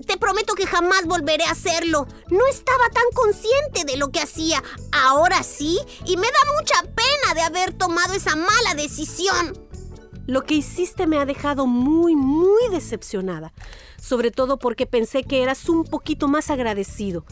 Te 0.07 0.17
prometo 0.17 0.55
que 0.55 0.67
jamás 0.67 1.05
volveré 1.07 1.45
a 1.45 1.53
hacerlo. 1.53 2.07
No 2.31 2.47
estaba 2.47 2.89
tan 2.93 3.05
consciente 3.15 3.85
de 3.85 3.97
lo 3.97 4.11
que 4.11 4.21
hacía. 4.21 4.63
Ahora 4.93 5.43
sí, 5.43 5.79
y 6.05 6.17
me 6.17 6.27
da 6.27 6.53
mucha 6.59 6.81
pena 6.95 7.35
de 7.35 7.43
haber 7.43 7.73
tomado 7.75 8.15
esa 8.15 8.35
mala 8.35 8.75
decisión. 8.75 9.69
Lo 10.27 10.45
que 10.45 10.55
hiciste 10.55 11.07
me 11.07 11.19
ha 11.19 11.27
dejado 11.27 11.67
muy, 11.67 12.17
muy 12.17 12.69
decepcionada. 12.71 13.53
Sobre 14.01 14.31
todo 14.31 14.59
porque 14.59 14.87
pensé 14.87 15.23
que 15.25 15.43
eras 15.43 15.69
un 15.69 15.85
poquito 15.85 16.29
más 16.29 16.51
agradecido. 16.51 17.25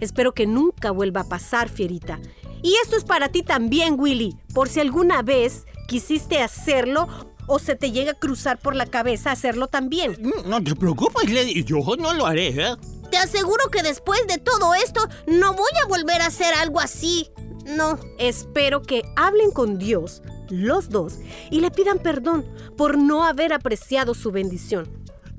Espero 0.00 0.32
que 0.32 0.46
nunca 0.46 0.90
vuelva 0.90 1.22
a 1.22 1.28
pasar, 1.28 1.68
Fierita. 1.68 2.18
Y 2.64 2.74
esto 2.82 2.96
es 2.96 3.04
para 3.04 3.28
ti 3.28 3.42
también, 3.42 4.00
Willy, 4.00 4.38
por 4.54 4.70
si 4.70 4.80
alguna 4.80 5.20
vez 5.20 5.66
quisiste 5.86 6.40
hacerlo 6.40 7.06
o 7.46 7.58
se 7.58 7.76
te 7.76 7.92
llega 7.92 8.12
a 8.12 8.18
cruzar 8.18 8.58
por 8.58 8.74
la 8.74 8.86
cabeza 8.86 9.32
hacerlo 9.32 9.66
también. 9.66 10.16
No 10.46 10.64
te 10.64 10.74
preocupes, 10.74 11.30
Lady, 11.30 11.62
yo 11.62 11.80
no 11.98 12.14
lo 12.14 12.24
haré, 12.24 12.48
¿eh? 12.48 12.74
Te 13.10 13.18
aseguro 13.18 13.70
que 13.70 13.82
después 13.82 14.26
de 14.26 14.38
todo 14.38 14.74
esto 14.74 15.06
no 15.26 15.52
voy 15.52 15.70
a 15.82 15.86
volver 15.88 16.22
a 16.22 16.28
hacer 16.28 16.54
algo 16.54 16.80
así. 16.80 17.28
No. 17.66 17.98
Espero 18.18 18.80
que 18.80 19.02
hablen 19.14 19.50
con 19.50 19.78
Dios, 19.78 20.22
los 20.48 20.88
dos, 20.88 21.18
y 21.50 21.60
le 21.60 21.70
pidan 21.70 21.98
perdón 21.98 22.46
por 22.78 22.96
no 22.96 23.24
haber 23.24 23.52
apreciado 23.52 24.14
su 24.14 24.32
bendición. 24.32 24.88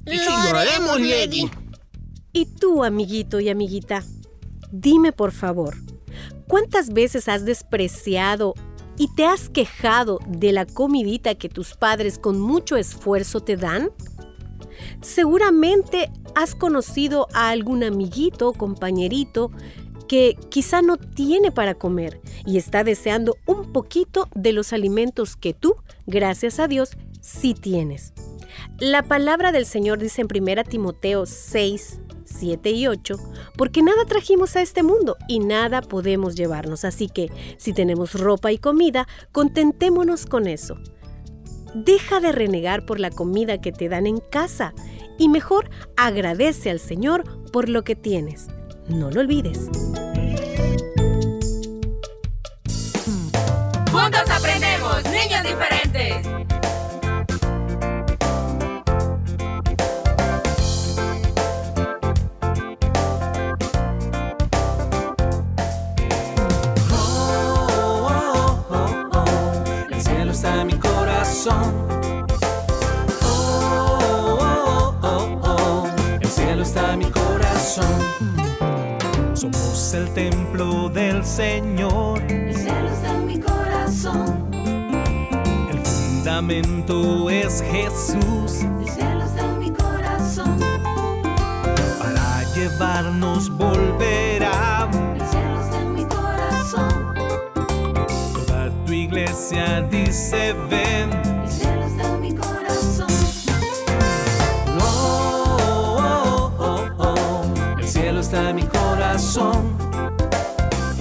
Y 0.05 0.19
sí, 0.19 0.29
lo 0.51 0.57
haremos, 0.59 1.01
Lady. 1.01 1.49
Y 2.33 2.45
tú, 2.45 2.83
amiguito 2.83 3.39
y 3.39 3.49
amiguita, 3.49 4.03
dime 4.71 5.11
por 5.11 5.31
favor, 5.31 5.75
¿cuántas 6.47 6.93
veces 6.93 7.27
has 7.27 7.45
despreciado 7.45 8.53
y 8.97 9.13
te 9.15 9.25
has 9.25 9.49
quejado 9.49 10.19
de 10.27 10.51
la 10.51 10.65
comidita 10.65 11.35
que 11.35 11.49
tus 11.49 11.75
padres 11.75 12.17
con 12.17 12.39
mucho 12.39 12.77
esfuerzo 12.77 13.41
te 13.41 13.57
dan? 13.57 13.91
Seguramente 15.01 16.11
has 16.33 16.55
conocido 16.55 17.27
a 17.33 17.49
algún 17.49 17.83
amiguito 17.83 18.49
o 18.49 18.53
compañerito 18.53 19.51
que 20.07 20.37
quizá 20.49 20.81
no 20.81 20.97
tiene 20.97 21.51
para 21.51 21.75
comer 21.75 22.21
y 22.45 22.57
está 22.57 22.83
deseando 22.83 23.37
un 23.45 23.71
poquito 23.71 24.29
de 24.35 24.53
los 24.53 24.73
alimentos 24.73 25.35
que 25.35 25.53
tú, 25.53 25.75
gracias 26.05 26.59
a 26.59 26.67
Dios, 26.67 26.91
sí 27.21 27.53
tienes. 27.53 28.13
La 28.79 29.03
palabra 29.03 29.51
del 29.51 29.65
Señor 29.65 29.99
dice 29.99 30.21
en 30.21 30.27
1 30.33 30.63
Timoteo 30.65 31.25
6, 31.25 32.01
7 32.25 32.71
y 32.71 32.87
8, 32.87 33.15
porque 33.57 33.81
nada 33.81 34.05
trajimos 34.05 34.55
a 34.55 34.61
este 34.61 34.83
mundo 34.83 35.17
y 35.27 35.39
nada 35.39 35.81
podemos 35.81 36.35
llevarnos, 36.35 36.83
así 36.85 37.07
que 37.07 37.31
si 37.57 37.73
tenemos 37.73 38.13
ropa 38.13 38.51
y 38.51 38.57
comida, 38.57 39.07
contentémonos 39.31 40.25
con 40.25 40.47
eso. 40.47 40.77
Deja 41.73 42.19
de 42.19 42.31
renegar 42.31 42.85
por 42.85 42.99
la 42.99 43.09
comida 43.09 43.59
que 43.59 43.71
te 43.71 43.89
dan 43.89 44.07
en 44.07 44.19
casa 44.19 44.73
y 45.17 45.29
mejor 45.29 45.69
agradece 45.97 46.69
al 46.69 46.79
Señor 46.79 47.23
por 47.51 47.69
lo 47.69 47.83
que 47.83 47.95
tienes. 47.95 48.47
No 48.87 49.11
lo 49.11 49.21
olvides. 49.21 49.69
Juntos 53.91 54.29
aprendemos, 54.29 55.03
niños 55.05 55.43
diferentes. 55.43 56.54
Corazón. 71.45 72.25
Oh, 73.23 74.37
oh, 74.41 74.95
oh, 75.03 75.39
oh, 75.43 75.87
el 76.19 76.27
cielo 76.27 76.63
está 76.63 76.93
en 76.93 76.99
mi 76.99 77.11
corazón. 77.11 77.85
Somos 79.33 79.93
el 79.93 80.09
templo 80.13 80.89
del 80.89 81.23
Señor. 81.23 82.21
El 82.29 82.55
cielo 82.55 82.87
está 82.89 83.11
en 83.11 83.25
mi 83.27 83.39
corazón. 83.39 84.49
El 85.71 85.79
fundamento 85.85 87.29
es 87.29 87.61
Jesús. 87.61 88.63
El 88.79 88.89
cielo 88.89 89.23
está 89.23 89.45
en 89.45 89.59
mi 89.59 89.69
corazón. 89.69 90.59
Para 91.99 92.43
llevarnos 92.55 93.55
volverá. 93.55 94.89
El 95.13 95.27
cielo 95.27 95.61
está 95.61 95.81
en 95.81 95.93
mi 95.93 96.05
corazón. 96.05 97.13
Toda 98.33 98.71
tu 98.85 98.93
iglesia 98.93 99.81
dice 99.81 100.55
ven. 100.69 101.34
Está 108.35 108.51
mi 108.51 108.63
corazón. 108.63 109.77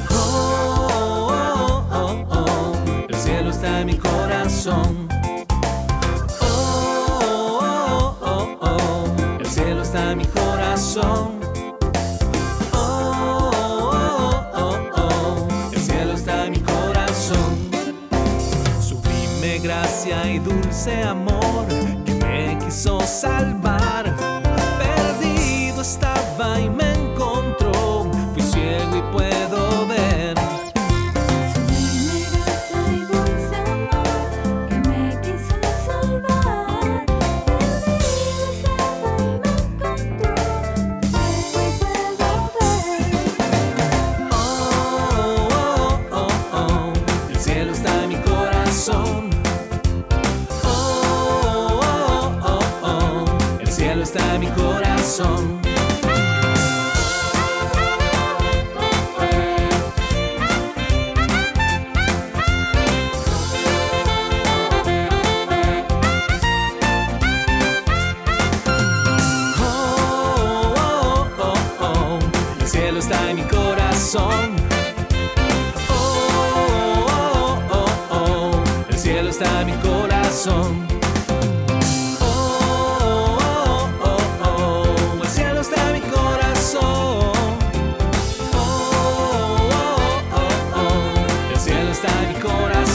Oh, 0.09 1.29
oh, 1.33 1.85
oh, 1.91 2.27
oh, 2.31 2.77
el 3.09 3.17
cielo 3.17 3.51
está 3.51 3.81
en 3.81 3.87
mi 3.89 3.97
corazón. 3.97 5.09
Oh, 6.41 7.61
oh, 7.61 8.17
oh, 8.23 8.59
oh, 8.63 9.07
el 9.41 9.47
cielo 9.47 9.83
está 9.83 10.13
en 10.13 10.19
mi 10.19 10.27
corazón. 10.27 11.25
Gracia 19.63 20.31
y 20.31 20.39
dulce 20.41 21.03
amor 21.05 21.67
que 22.05 22.13
me 22.17 22.59
quiso 22.59 23.01
salvar. 23.01 23.54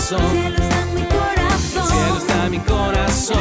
Corazón. 0.09 0.31
Cielo 0.31 0.57
está 0.57 0.85
mi 0.95 1.03
corazón. 1.05 1.77
El 1.77 1.87
cielo 1.87 2.17
está 2.17 2.49
mi 2.49 2.59
corazón. 2.59 3.37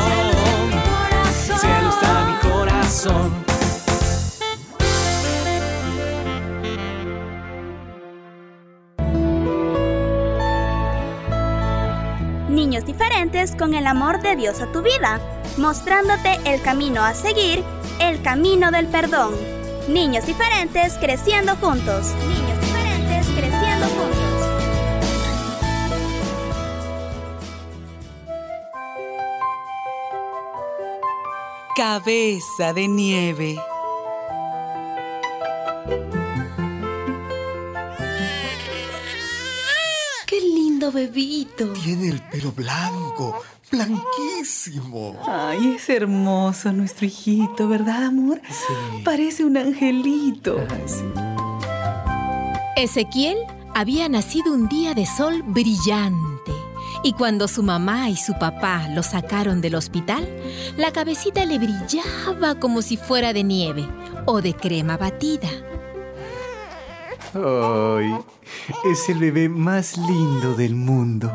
El 1.49 1.59
cielo 1.59 1.89
está 1.89 2.25
mi 2.25 2.51
corazón. 2.51 3.45
Niños 12.49 12.85
diferentes 12.85 13.55
con 13.55 13.75
el 13.75 13.87
amor 13.87 14.21
de 14.21 14.37
Dios 14.37 14.61
a 14.61 14.67
tu 14.73 14.83
vida, 14.83 15.21
mostrándote 15.57 16.39
el 16.45 16.61
camino 16.61 17.03
a 17.03 17.15
seguir, 17.15 17.63
el 18.01 18.21
camino 18.21 18.71
del 18.71 18.87
perdón. 18.89 19.35
Niños 19.89 20.27
diferentes 20.27 20.95
creciendo 20.95 21.57
juntos. 21.57 22.15
Cabeza 31.79 32.73
de 32.73 32.89
nieve. 32.89 33.57
¡Qué 40.27 40.41
lindo 40.41 40.91
bebito! 40.91 41.73
Tiene 41.75 42.09
el 42.09 42.21
pelo 42.23 42.51
blanco, 42.51 43.41
blanquísimo. 43.71 45.23
Ay, 45.25 45.77
es 45.77 45.89
hermoso 45.89 46.73
nuestro 46.73 47.07
hijito, 47.07 47.69
¿verdad, 47.69 48.07
amor? 48.07 48.43
Sí. 48.49 49.03
Parece 49.05 49.45
un 49.45 49.57
angelito. 49.57 50.57
Ezequiel 52.75 53.39
había 53.77 54.09
nacido 54.09 54.53
un 54.53 54.69
día 54.69 54.95
de 54.95 55.07
sol 55.07 55.45
brillante. 55.45 56.28
Y 57.03 57.13
cuando 57.13 57.47
su 57.49 57.63
mamá 57.63 58.11
y 58.11 58.17
su 58.17 58.35
papá 58.39 58.89
lo 58.89 59.03
sacaron 59.03 59.61
del 59.61 59.77
hospital, 59.77 60.29
la 60.77 60.93
cabecita 60.93 61.45
le 61.45 61.59
brillaba 61.59 62.57
como 62.59 62.83
si 62.83 62.97
fuera 62.97 63.33
de 63.33 63.45
nieve 63.45 63.89
o 64.27 64.43
de 64.43 64.55
crema 64.55 64.97
batida. 64.97 65.49
Ay, 67.35 68.15
es 68.91 69.09
el 69.09 69.19
bebé 69.19 69.49
más 69.49 69.97
lindo 69.97 70.55
del 70.55 70.75
mundo. 70.75 71.31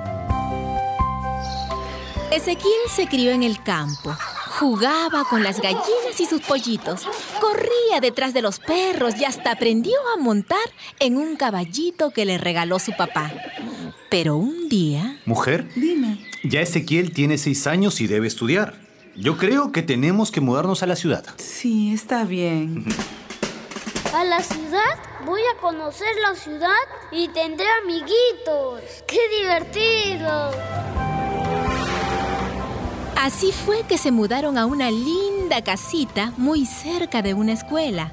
Ezequiel 2.32 2.90
se 2.90 3.08
crió 3.08 3.32
en 3.32 3.44
el 3.44 3.62
campo. 3.62 4.16
Jugaba 4.60 5.24
con 5.26 5.44
las 5.44 5.62
gallinas 5.62 6.20
y 6.20 6.26
sus 6.26 6.42
pollitos. 6.42 7.08
Corría 7.40 8.00
detrás 8.02 8.34
de 8.34 8.42
los 8.42 8.60
perros 8.60 9.16
y 9.20 9.26
hasta 9.26 9.52
aprendió 9.52 9.96
a 10.16 10.20
montar 10.20 10.58
en 11.00 11.18
un 11.18 11.36
caballito 11.36 12.12
que 12.12 12.26
le 12.26 12.38
regaló 12.38 12.80
su 12.80 12.92
papá. 12.94 13.32
Pero 14.14 14.36
un 14.36 14.70
día... 14.70 15.18
Mujer, 15.26 15.68
Dime. 15.74 16.20
ya 16.44 16.62
Ezequiel 16.62 17.14
tiene 17.14 17.40
seis 17.40 17.66
años 17.66 18.00
y 18.00 18.06
debe 18.06 18.28
estudiar. 18.28 18.76
Yo 19.16 19.38
creo 19.38 19.72
que 19.72 19.82
tenemos 19.82 20.30
que 20.30 20.40
mudarnos 20.40 20.84
a 20.84 20.86
la 20.86 20.96
ciudad. 20.96 21.26
Sí, 21.38 21.92
está 21.96 22.24
bien. 22.24 22.86
¿A 24.14 24.24
la 24.24 24.44
ciudad? 24.44 25.00
Voy 25.26 25.42
a 25.42 25.60
conocer 25.60 26.10
la 26.22 26.36
ciudad 26.36 26.70
y 27.12 27.28
tendré 27.30 27.66
amiguitos. 27.82 28.84
¡Qué 29.08 29.18
divertido! 29.42 30.52
Así 33.16 33.52
fue 33.52 33.82
que 33.90 33.98
se 33.98 34.12
mudaron 34.12 34.60
a 34.60 34.68
una 34.68 34.92
linda 34.92 35.64
casita 35.64 36.34
muy 36.38 36.68
cerca 36.68 37.24
de 37.24 37.34
una 37.34 37.54
escuela, 37.54 38.12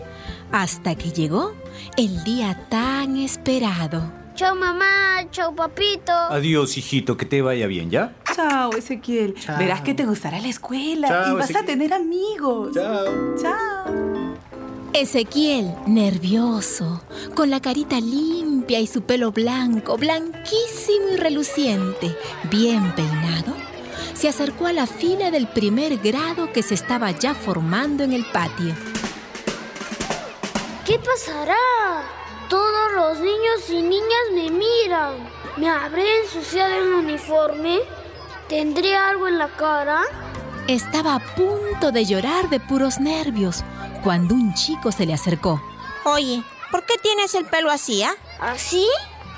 hasta 0.50 0.94
que 0.94 1.10
llegó 1.10 1.52
el 1.98 2.24
día 2.24 2.68
tan 2.70 3.18
esperado. 3.18 4.19
Chao 4.40 4.57
mamá, 4.57 5.29
chao 5.31 5.55
papito. 5.55 6.12
Adiós, 6.31 6.79
hijito, 6.79 7.18
que 7.18 7.26
te 7.26 7.42
vaya 7.42 7.66
bien, 7.66 7.90
¿ya? 7.90 8.14
Chao, 8.35 8.74
Ezequiel. 8.74 9.35
Chao. 9.35 9.59
Verás 9.59 9.83
que 9.83 9.92
te 9.92 10.07
gustará 10.07 10.40
la 10.40 10.48
escuela 10.48 11.09
Chao, 11.09 11.33
y 11.35 11.38
vas 11.40 11.55
a 11.55 11.62
tener 11.62 11.92
amigos. 11.92 12.72
Chao. 12.72 13.37
Chao. 13.38 14.35
Ezequiel, 14.94 15.74
nervioso, 15.87 17.03
con 17.35 17.50
la 17.50 17.61
carita 17.61 18.00
limpia 18.00 18.81
y 18.81 18.87
su 18.87 19.03
pelo 19.03 19.31
blanco, 19.31 19.98
blanquísimo 19.98 21.11
y 21.12 21.16
reluciente, 21.18 22.16
bien 22.50 22.94
peinado, 22.94 23.55
se 24.14 24.31
acercó 24.31 24.68
a 24.68 24.72
la 24.72 24.87
fila 24.87 25.31
del 25.31 25.48
primer 25.48 25.98
grado 25.98 26.50
que 26.50 26.62
se 26.62 26.72
estaba 26.72 27.11
ya 27.11 27.35
formando 27.35 28.05
en 28.05 28.14
el 28.14 28.24
patio. 28.24 28.74
¿Qué 30.87 30.98
pasará? 30.98 32.19
Todos 32.50 32.92
los 32.96 33.20
niños 33.20 33.70
y 33.70 33.80
niñas 33.80 34.26
me 34.34 34.50
miran. 34.50 35.14
¿Me 35.56 35.68
habré 35.68 36.04
ensuciado 36.22 36.74
el 36.74 36.92
uniforme? 36.94 37.78
¿Tendré 38.48 38.96
algo 38.96 39.28
en 39.28 39.38
la 39.38 39.48
cara? 39.56 40.02
Estaba 40.66 41.14
a 41.14 41.20
punto 41.36 41.92
de 41.92 42.04
llorar 42.04 42.50
de 42.50 42.58
puros 42.58 42.98
nervios 42.98 43.62
cuando 44.02 44.34
un 44.34 44.52
chico 44.54 44.90
se 44.90 45.06
le 45.06 45.14
acercó. 45.14 45.62
Oye, 46.04 46.42
¿por 46.72 46.84
qué 46.84 46.94
tienes 47.00 47.36
el 47.36 47.44
pelo 47.44 47.70
así, 47.70 48.02
ah? 48.02 48.16
¿Así? 48.40 48.84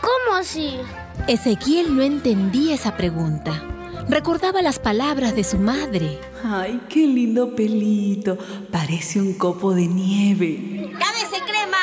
¿Cómo 0.01 0.39
así? 0.39 0.81
Ezequiel 1.29 1.95
no 1.95 2.03
entendía 2.03 2.75
esa 2.75 2.97
pregunta. 2.97 3.63
Recordaba 4.09 4.63
las 4.63 4.79
palabras 4.79 5.37
de 5.37 5.45
su 5.45 5.59
madre. 5.59 6.19
Ay, 6.45 6.81
qué 6.89 7.07
lindo 7.07 7.55
pelito. 7.55 8.39
Parece 8.71 9.21
un 9.21 9.35
copo 9.35 9.75
de 9.75 9.87
nieve. 9.87 10.91
¡Cábese 10.99 11.43
crema! 11.45 11.77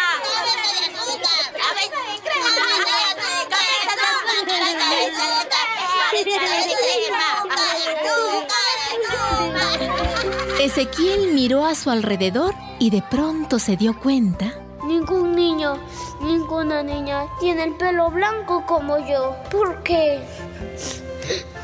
Ezequiel 10.70 11.34
miró 11.34 11.66
a 11.66 11.74
su 11.74 11.90
alrededor 11.90 12.54
y 12.78 12.92
de 12.92 13.02
pronto 13.02 13.58
se 13.58 13.76
dio 13.76 14.00
cuenta 14.00 14.54
Ningún 14.86 15.36
niño, 15.36 15.80
ninguna 16.22 16.84
niña 16.84 17.26
tiene 17.40 17.64
el 17.64 17.74
pelo 17.74 18.12
blanco 18.12 18.64
como 18.68 19.00
yo. 19.00 19.36
¿Por 19.50 19.82
qué? 19.82 20.20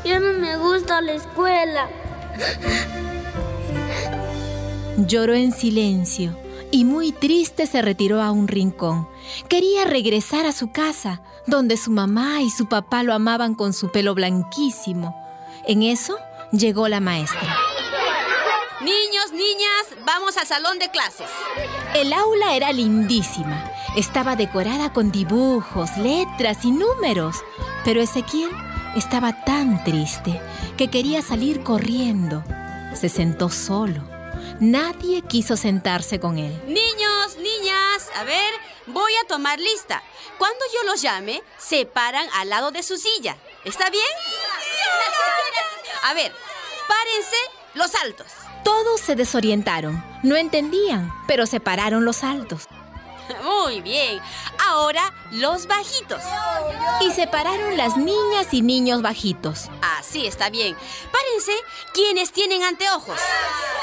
Ya 0.04 0.18
no 0.18 0.32
me 0.32 0.56
gusta 0.56 1.00
la 1.02 1.12
escuela. 1.12 1.88
Lloró 4.96 5.34
en 5.34 5.52
silencio 5.52 6.36
y 6.72 6.84
muy 6.84 7.12
triste 7.12 7.68
se 7.68 7.82
retiró 7.82 8.20
a 8.20 8.32
un 8.32 8.48
rincón. 8.48 9.06
Quería 9.48 9.84
regresar 9.84 10.46
a 10.46 10.52
su 10.52 10.72
casa, 10.72 11.22
donde 11.46 11.76
su 11.76 11.92
mamá 11.92 12.42
y 12.42 12.50
su 12.50 12.66
papá 12.66 13.04
lo 13.04 13.14
amaban 13.14 13.54
con 13.54 13.72
su 13.72 13.92
pelo 13.92 14.16
blanquísimo. 14.16 15.14
En 15.64 15.84
eso 15.84 16.16
llegó 16.50 16.88
la 16.88 16.98
maestra. 16.98 17.65
Niños, 18.80 19.32
niñas, 19.32 20.04
vamos 20.04 20.36
al 20.36 20.46
salón 20.46 20.78
de 20.78 20.90
clases. 20.90 21.30
El 21.94 22.12
aula 22.12 22.54
era 22.54 22.72
lindísima. 22.72 23.72
Estaba 23.96 24.36
decorada 24.36 24.92
con 24.92 25.10
dibujos, 25.10 25.96
letras 25.96 26.58
y 26.62 26.72
números. 26.72 27.36
Pero 27.84 28.02
Ezequiel 28.02 28.50
estaba 28.94 29.44
tan 29.44 29.82
triste 29.82 30.42
que 30.76 30.88
quería 30.88 31.22
salir 31.22 31.62
corriendo. 31.62 32.44
Se 32.94 33.08
sentó 33.08 33.48
solo. 33.48 34.02
Nadie 34.60 35.22
quiso 35.22 35.56
sentarse 35.56 36.20
con 36.20 36.36
él. 36.36 36.52
Niños, 36.66 37.36
niñas, 37.38 38.10
a 38.14 38.24
ver, 38.24 38.52
voy 38.88 39.12
a 39.24 39.26
tomar 39.26 39.58
lista. 39.58 40.02
Cuando 40.36 40.64
yo 40.74 40.90
los 40.90 41.00
llame, 41.00 41.42
se 41.56 41.86
paran 41.86 42.28
al 42.34 42.50
lado 42.50 42.72
de 42.72 42.82
su 42.82 42.98
silla. 42.98 43.38
¿Está 43.64 43.88
bien? 43.88 44.04
A 46.02 46.12
ver, 46.12 46.30
párense 46.86 47.55
los 47.76 47.94
altos. 47.94 48.26
Todos 48.64 49.00
se 49.00 49.14
desorientaron. 49.14 50.04
No 50.22 50.34
entendían, 50.36 51.12
pero 51.28 51.46
se 51.46 51.60
pararon 51.60 52.04
los 52.04 52.24
altos. 52.24 52.66
Muy 53.42 53.80
bien. 53.80 54.20
Ahora 54.66 55.12
los 55.30 55.66
bajitos. 55.66 56.22
Y 57.00 57.12
se 57.12 57.26
pararon 57.26 57.76
las 57.76 57.96
niñas 57.96 58.48
y 58.52 58.62
niños 58.62 59.02
bajitos. 59.02 59.68
Así 59.98 60.26
está 60.26 60.50
bien. 60.50 60.76
Párense 61.12 61.52
quienes 61.92 62.32
tienen 62.32 62.62
anteojos. 62.64 63.18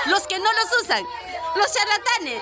Los 0.08 0.28
que 0.28 0.40
no 0.40 0.52
los 0.52 0.84
usan. 0.84 1.04
Los 1.56 1.68
charlatanes. 1.74 2.42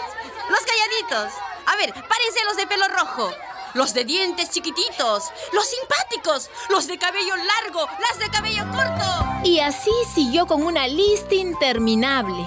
Los 0.49 0.59
calladitos. 0.61 1.33
A 1.67 1.75
ver, 1.75 1.93
párense 1.93 2.45
los 2.45 2.57
de 2.57 2.67
pelo 2.67 2.87
rojo. 2.87 3.31
Los 3.73 3.93
de 3.93 4.05
dientes 4.05 4.49
chiquititos. 4.49 5.23
Los 5.53 5.67
simpáticos. 5.67 6.49
Los 6.69 6.87
de 6.87 6.97
cabello 6.97 7.35
largo. 7.35 7.87
Las 7.99 8.19
de 8.19 8.29
cabello 8.29 8.63
corto. 8.71 9.25
Y 9.43 9.59
así 9.59 9.91
siguió 10.13 10.45
con 10.45 10.63
una 10.63 10.87
lista 10.87 11.35
interminable. 11.35 12.45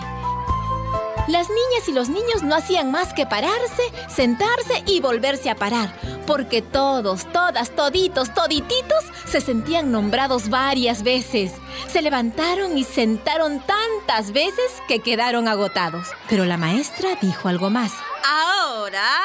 Las 1.27 1.49
niñas 1.49 1.89
y 1.89 1.93
los 1.93 2.11
niños 2.11 2.43
no 2.43 2.55
hacían 2.55 2.91
más 2.91 3.15
que 3.15 3.25
pararse, 3.25 3.83
sentarse 4.15 4.85
y 4.87 5.01
volverse 5.01 5.49
a 5.49 5.55
parar, 5.55 5.99
porque 6.27 6.61
todos, 6.61 7.25
todas, 7.33 7.71
toditos, 7.71 8.35
todititos 8.35 9.05
se 9.25 9.41
sentían 9.41 9.91
nombrados 9.91 10.51
varias 10.51 11.03
veces. 11.03 11.53
Se 11.91 12.03
levantaron 12.03 12.77
y 12.77 12.85
sentaron 12.85 13.65
tantas 13.65 14.33
veces 14.33 14.71
que 14.87 15.01
quedaron 15.01 15.49
agotados. 15.49 16.09
Pero 16.29 16.45
la 16.45 16.59
maestra 16.59 17.17
dijo 17.23 17.49
algo 17.49 17.71
más. 17.71 17.93
Ahora, 18.23 19.23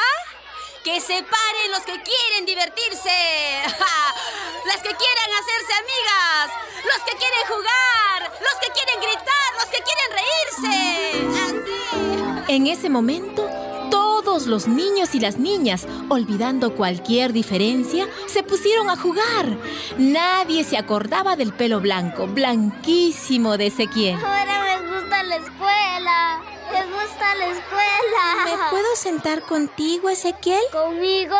que 0.84 1.02
se 1.02 1.24
paren 1.24 1.72
los 1.72 1.82
que 1.82 2.02
quieren 2.02 2.46
divertirse, 2.46 3.10
las 4.65 4.78
que 4.78 4.96
quieren 4.96 5.30
hacerse 5.39 5.74
amigas, 5.74 6.52
los 6.86 7.04
que 7.04 7.18
quieren 7.18 7.48
jugar, 7.48 8.32
los 8.39 8.56
que 8.62 8.72
quieren 8.72 9.00
gritar, 9.02 9.54
los 9.56 9.65
que 9.65 9.84
quieren 9.84 10.12
reírse. 10.12 11.39
Así. 11.44 12.54
En 12.54 12.68
ese 12.68 12.89
momento, 12.89 13.48
todos 13.89 14.47
los 14.47 14.67
niños 14.67 15.15
y 15.15 15.19
las 15.19 15.38
niñas, 15.38 15.88
olvidando 16.10 16.75
cualquier 16.75 17.34
diferencia, 17.34 18.08
se 18.28 18.43
pusieron 18.43 18.89
a 18.89 18.97
jugar. 18.97 19.58
Nadie 19.97 20.63
se 20.63 20.78
acordaba 20.78 21.36
del 21.36 21.54
pelo 21.54 21.80
blanco, 21.80 22.28
blanquísimo 22.28 23.58
de 23.58 23.67
Ezequiel. 23.67 24.15
Ahora 24.15 24.63
me 24.63 24.99
gusta 24.99 25.23
la 25.23 25.36
escuela. 25.36 26.41
Me 26.71 26.84
gusta 26.86 27.36
la 27.36 27.45
escuela. 27.47 28.45
¿Me 28.45 28.69
puedo 28.69 28.95
sentar 28.95 29.41
contigo, 29.43 30.10
Ezequiel? 30.10 30.62
¿Conmigo? 30.71 31.36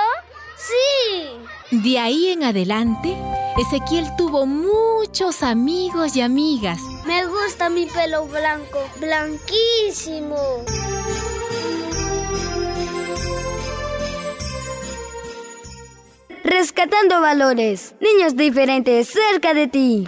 Sí. 0.57 1.77
De 1.77 1.99
ahí 1.99 2.31
en 2.31 2.43
adelante, 2.43 3.15
Ezequiel 3.57 4.07
tuvo 4.17 4.45
muchos 4.45 5.43
amigos 5.43 6.15
y 6.15 6.21
amigas. 6.21 6.79
Me 7.05 7.25
gusta 7.25 7.69
mi 7.69 7.85
pelo 7.85 8.25
blanco, 8.25 8.79
blanquísimo. 8.99 10.35
Rescatando 16.43 17.19
valores. 17.19 17.95
Niños 17.99 18.38
diferentes 18.38 19.10
cerca 19.10 19.54
de 19.54 19.67
ti. 19.67 20.08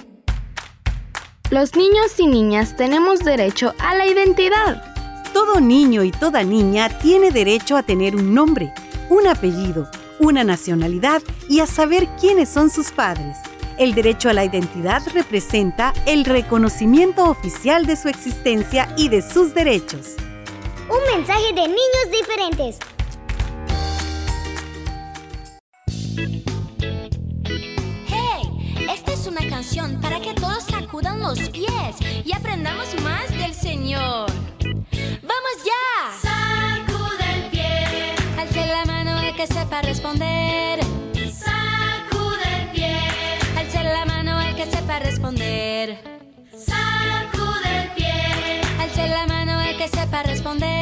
Los 1.50 1.76
niños 1.76 2.17
y 2.17 2.28
niñas 2.28 2.78
tenemos 2.78 3.20
derecho 3.20 3.74
a 3.80 3.96
la 3.96 4.08
identidad. 4.08 4.82
Todo 5.34 5.60
niño 5.60 6.04
y 6.04 6.12
toda 6.12 6.44
niña 6.44 6.88
tiene 7.00 7.32
derecho 7.32 7.76
a 7.76 7.84
tener 7.84 8.15
un 8.15 8.34
nombre, 8.34 8.74
un 9.10 9.28
apellido, 9.28 9.89
una 10.20 10.46
nacionalidad 10.46 11.22
y 11.50 11.60
a 11.60 11.65
saber 11.65 12.08
quiénes 12.20 12.48
son 12.48 12.70
sus 12.70 12.91
padres. 12.91 13.38
El 13.78 13.94
derecho 13.94 14.30
a 14.30 14.34
la 14.34 14.46
identidad 14.46 15.02
representa 15.13 15.94
el 16.06 16.24
reconocimiento 16.24 17.26
oficial 17.26 17.86
de 17.86 17.98
su 17.98 18.08
existencia 18.08 18.94
y 18.98 19.10
de 19.10 19.22
sus 19.22 19.54
derechos. 19.54 20.15
Un 20.89 21.17
mensaje 21.17 21.48
de 21.48 21.67
niños 21.67 22.12
diferentes. 22.12 22.78
¡Hey! 28.08 28.88
Esta 28.93 29.13
es 29.13 29.28
una 29.28 29.47
canción 29.50 30.00
para 30.02 30.19
que 30.19 30.34
todos 30.34 30.63
sacudan 30.63 31.19
los 31.19 31.39
pies 31.50 31.95
y 32.26 32.34
aprendamos 32.34 32.88
más 33.02 33.30
del 33.30 33.54
Señor. 33.54 34.30
¡Vamos 34.62 35.56
ya! 35.65 36.19
Sacude 36.21 37.34
el 37.36 37.50
pie, 37.50 38.13
Alce 38.38 38.67
la 38.67 38.86
mano 38.86 39.17
al 39.17 39.36
que 39.36 39.47
sepa 39.47 39.82
responder. 39.82 40.80
sacude 41.32 42.62
el 42.62 42.69
pie, 42.71 42.97
Alce 43.58 43.84
la 43.84 44.06
mano 44.06 44.38
al 44.38 44.56
que 44.56 44.65
sepa 44.65 45.00
responder. 45.00 45.97
sacude 46.52 47.84
el 47.84 47.89
pie, 47.95 48.62
Alce 48.80 49.08
la 49.08 49.26
mano 49.28 49.60
al 49.60 49.78
que 49.78 49.88
sepa 49.88 50.24
responder. 50.24 50.81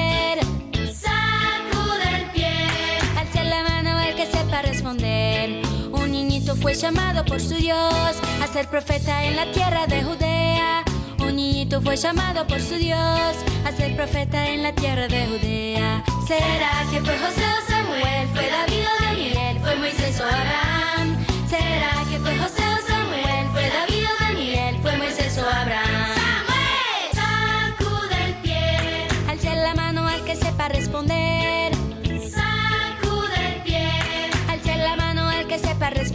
Fue 6.61 6.73
llamado 6.73 7.23
por 7.25 7.39
su 7.39 7.55
Dios 7.55 8.15
a 8.41 8.47
ser 8.51 8.67
profeta 8.67 9.23
en 9.23 9.35
la 9.35 9.51
tierra 9.51 9.87
de 9.87 10.03
Judea. 10.03 10.83
Un 11.19 11.35
niñito 11.35 11.81
fue 11.81 11.95
llamado 11.95 12.45
por 12.47 12.59
su 12.61 12.75
Dios 12.75 12.97
a 12.99 13.71
ser 13.75 13.95
profeta 13.95 14.47
en 14.47 14.63
la 14.63 14.73
tierra 14.73 15.07
de 15.07 15.25
Judea. 15.27 16.03
¿Será 16.27 16.85
que 16.91 17.01
fue 17.01 17.17
José 17.17 17.43
o 17.43 17.69
Samuel? 17.71 18.27
¿Fue 18.33 18.49
David 18.49 18.85
o 18.85 19.03
Daniel? 19.03 19.59
¿Fue 19.61 19.75
Moisés 19.75 20.19
o 20.19 20.23
Abraham? 20.23 21.25
¿Será 21.49 21.91
que 22.09 22.19
fue 22.19 22.37
José 22.37 22.63
o 22.63 22.87
Samuel? 22.87 23.47
¿Fue 23.51 23.69
David 23.69 24.05
o 24.05 24.23
Daniel? 24.23 24.77
¿Fue 24.81 24.97
Moisés 24.97 25.37
o 25.37 25.45
Abraham? 25.49 25.98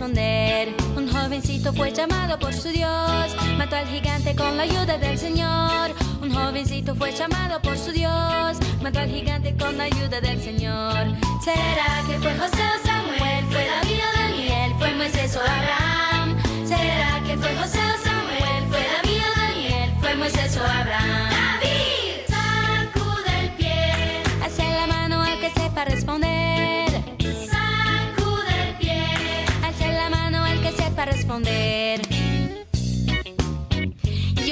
Un 0.04 1.08
jovencito 1.10 1.72
fue 1.72 1.90
llamado 1.90 2.38
por 2.38 2.52
su 2.52 2.68
Dios, 2.68 3.34
mató 3.56 3.76
al 3.76 3.86
gigante 3.86 4.36
con 4.36 4.54
la 4.54 4.64
ayuda 4.64 4.98
del 4.98 5.16
Señor. 5.16 5.94
Un 6.20 6.30
jovencito 6.30 6.94
fue 6.94 7.10
llamado 7.10 7.58
por 7.62 7.78
su 7.78 7.90
Dios, 7.90 8.58
mató 8.82 8.98
al 8.98 9.08
gigante 9.08 9.56
con 9.56 9.78
la 9.78 9.84
ayuda 9.84 10.20
del 10.20 10.42
Señor. 10.42 11.06
¿Será 11.42 12.02
que 12.06 12.18
fue 12.18 12.34
José 12.36 12.62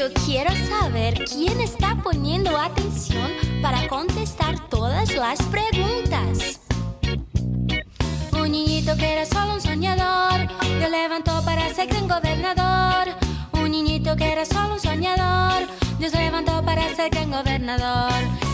Yo 0.02 0.12
quiero 0.26 0.50
saber 0.68 1.14
quién 1.26 1.60
está 1.60 1.94
poniendo 2.02 2.58
atención 2.58 3.30
para 3.62 3.86
contestar 3.86 4.68
todas 4.68 5.14
las 5.14 5.40
preguntas. 5.42 6.58
Un 8.32 8.50
niñito 8.50 8.96
que 8.96 9.12
era 9.12 9.24
solo 9.24 9.54
un 9.54 9.60
soñador, 9.60 10.48
Dios 10.76 10.90
levantó 10.90 11.40
para 11.44 11.72
ser 11.72 11.86
gran 11.86 12.08
gobernador. 12.08 13.14
Un 13.52 13.70
niñito 13.70 14.16
que 14.16 14.32
era 14.32 14.44
solo 14.44 14.74
un 14.74 14.80
soñador, 14.80 15.68
Dios 16.00 16.12
levantó 16.14 16.64
para 16.64 16.92
ser 16.96 17.08
gran 17.08 17.30
gobernador. 17.30 18.10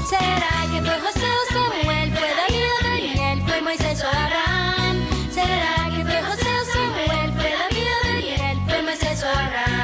¿Será 0.07 0.71
que 0.71 0.83
fue 0.83 1.01
José 1.01 1.27
o 1.33 1.55
Samuel? 1.55 2.13
¿Fue 2.13 2.29
David 2.41 2.65
o 2.75 2.85
Daniel? 2.85 3.43
¿Fue 3.47 3.63
Moisés 3.63 4.05
o 4.05 4.07
Abraham? 4.07 4.97
¿Será 5.33 5.97
que 5.97 6.03
fue 6.05 6.23
José 6.25 6.51
o 6.61 6.73
Samuel? 6.75 7.33
¿Fue 7.33 7.51
David 7.57 7.89
o 7.89 8.07
Daniel? 8.07 8.59
¿Fue 8.69 8.83
Moisés 8.83 9.25
o? 9.25 9.78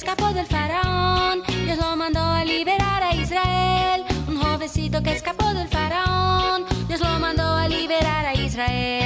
Escapó 0.00 0.32
del 0.32 0.46
faraón, 0.46 1.42
Dios 1.66 1.76
lo 1.76 1.94
mandó 1.94 2.20
a 2.20 2.42
liberar 2.42 3.02
a 3.02 3.14
Israel. 3.14 4.02
Un 4.28 4.38
jovencito 4.38 5.02
que 5.02 5.12
escapó 5.12 5.52
del 5.52 5.68
faraón, 5.68 6.64
Dios 6.88 7.00
lo 7.00 7.18
mandó 7.18 7.42
a 7.42 7.68
liberar 7.68 8.24
a 8.24 8.34
Israel. 8.34 8.99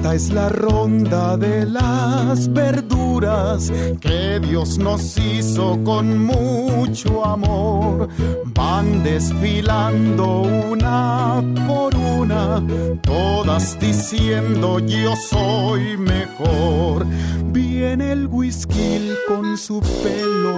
Esta 0.00 0.14
es 0.14 0.30
la 0.30 0.48
ronda 0.48 1.36
de 1.36 1.66
las 1.66 2.50
verduras 2.50 3.70
que 4.00 4.40
Dios 4.40 4.78
nos 4.78 5.18
hizo 5.18 5.78
con 5.84 6.24
mucho 6.24 7.22
amor. 7.22 8.08
Van 8.46 9.02
desfilando 9.02 10.40
una 10.70 11.44
por 11.68 11.94
una, 11.94 12.62
todas 13.02 13.78
diciendo 13.78 14.78
yo 14.78 15.14
soy 15.16 15.98
mejor. 15.98 17.04
Viene 17.52 18.12
el 18.12 18.26
whisky 18.26 19.10
con 19.28 19.58
su 19.58 19.80
pelo 20.02 20.49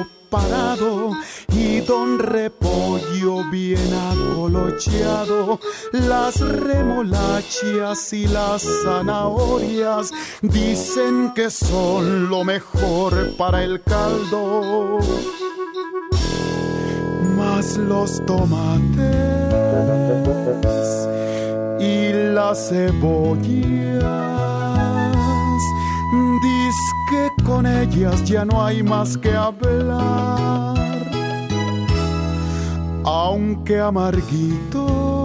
y 1.49 1.81
don 1.81 2.19
repollo 2.19 3.45
bien 3.51 3.93
acolocheado, 3.93 5.61
las 5.93 6.41
remolachas 6.41 8.13
y 8.15 8.27
las 8.29 8.67
zanahorias 8.83 10.11
dicen 10.41 11.33
que 11.35 11.51
son 11.51 12.31
lo 12.31 12.45
mejor 12.45 13.37
para 13.37 13.63
el 13.63 13.83
caldo. 13.83 14.99
Más 17.37 17.77
los 17.77 18.25
tomates 18.25 19.13
y 21.79 22.13
las 22.33 22.71
cebollas, 22.71 24.42
que 27.13 27.45
con 27.45 27.67
ellas 27.67 28.25
ya 28.25 28.45
no 28.45 28.65
hay 28.65 28.83
más 28.83 29.19
que 29.19 29.33
hablar 29.33 30.83
aunque 33.05 33.81
amarguito, 33.81 35.25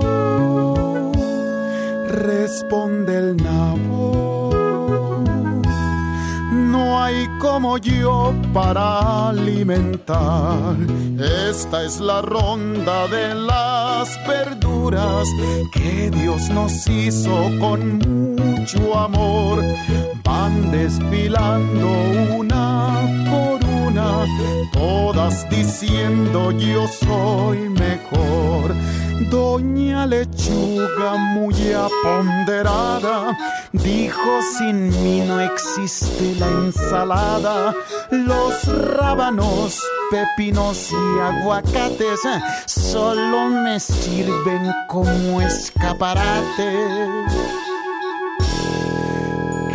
responde 2.09 3.17
el 3.17 3.37
nabo. 3.37 4.51
No 6.51 7.01
hay 7.01 7.27
como 7.39 7.77
yo 7.77 8.33
para 8.53 9.29
alimentar. 9.29 10.75
Esta 11.49 11.83
es 11.83 11.99
la 11.99 12.21
ronda 12.21 13.07
de 13.07 13.35
las 13.35 14.09
verduras 14.27 15.27
que 15.73 16.09
Dios 16.11 16.49
nos 16.49 16.87
hizo 16.87 17.49
con 17.59 18.36
amor. 18.95 19.63
Van 20.23 20.71
desfilando 20.71 21.87
una 22.35 22.99
por 23.29 23.63
una, 23.63 24.25
todas 24.73 25.49
diciendo 25.49 26.51
yo 26.51 26.87
soy 26.87 27.69
mejor. 27.69 28.75
Doña 29.29 30.05
Lechuga 30.05 31.15
muy 31.17 31.55
aponderada 31.73 33.35
dijo 33.71 34.41
sin 34.57 34.89
mí 35.03 35.21
no 35.25 35.39
existe 35.39 36.35
la 36.39 36.47
ensalada. 36.47 37.75
Los 38.11 38.63
rábanos, 38.95 39.81
pepinos 40.11 40.91
y 40.91 41.19
aguacates 41.19 42.25
eh, 42.25 42.41
solo 42.65 43.49
me 43.49 43.79
sirven 43.79 44.71
como 44.87 45.41
escaparate. 45.41 46.73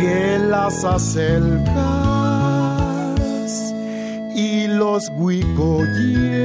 Que 0.03 0.37
las 0.37 0.83
acelgas 0.83 1.63
y 4.35 4.67
los 4.67 5.09
huicoyes 5.15 6.43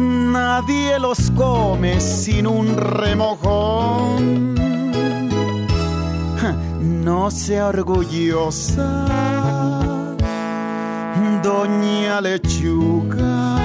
nadie 0.00 0.98
los 0.98 1.30
come 1.36 2.00
sin 2.00 2.48
un 2.48 2.76
remojón. 2.76 4.54
No 7.04 7.30
sea 7.30 7.68
orgullosa, 7.68 9.06
doña 11.44 12.20
lechuga. 12.20 13.59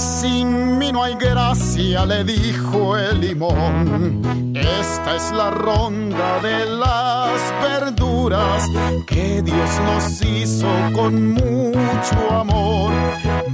Sin 0.00 0.78
mí 0.78 0.92
no 0.92 1.04
hay 1.04 1.14
gracia, 1.14 2.06
le 2.06 2.24
dijo 2.24 2.96
el 2.96 3.20
limón. 3.20 4.22
Esta 4.56 5.14
es 5.14 5.30
la 5.30 5.50
ronda 5.50 6.40
de 6.40 6.64
las 6.64 7.38
verduras 7.60 8.66
que 9.06 9.42
Dios 9.42 9.70
nos 9.84 10.22
hizo 10.22 10.68
con 10.94 11.34
mucho 11.34 12.30
amor. 12.30 12.92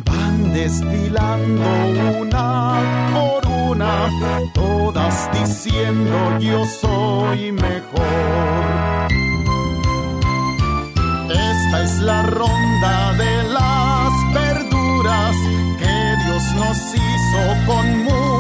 Van 0.05 0.53
desfilando 0.53 1.65
una 2.21 3.11
por 3.13 3.45
una, 3.49 4.09
todas 4.55 5.29
diciendo 5.33 6.39
yo 6.39 6.65
soy 6.65 7.51
mejor. 7.51 8.07
Esta 11.29 11.83
es 11.83 11.99
la 11.99 12.23
ronda 12.23 13.15
de 13.15 13.43
las 13.43 13.56
hizo 16.97 17.67
con 17.67 18.05
mucho 18.05 18.36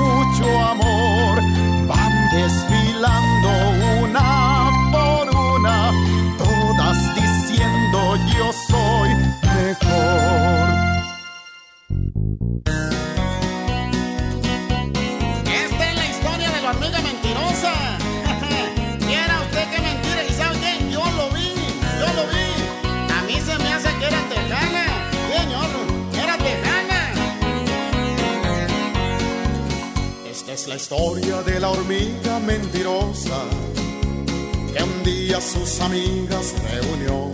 sus 35.59 35.81
amigas 35.81 36.55
reunió 36.71 37.31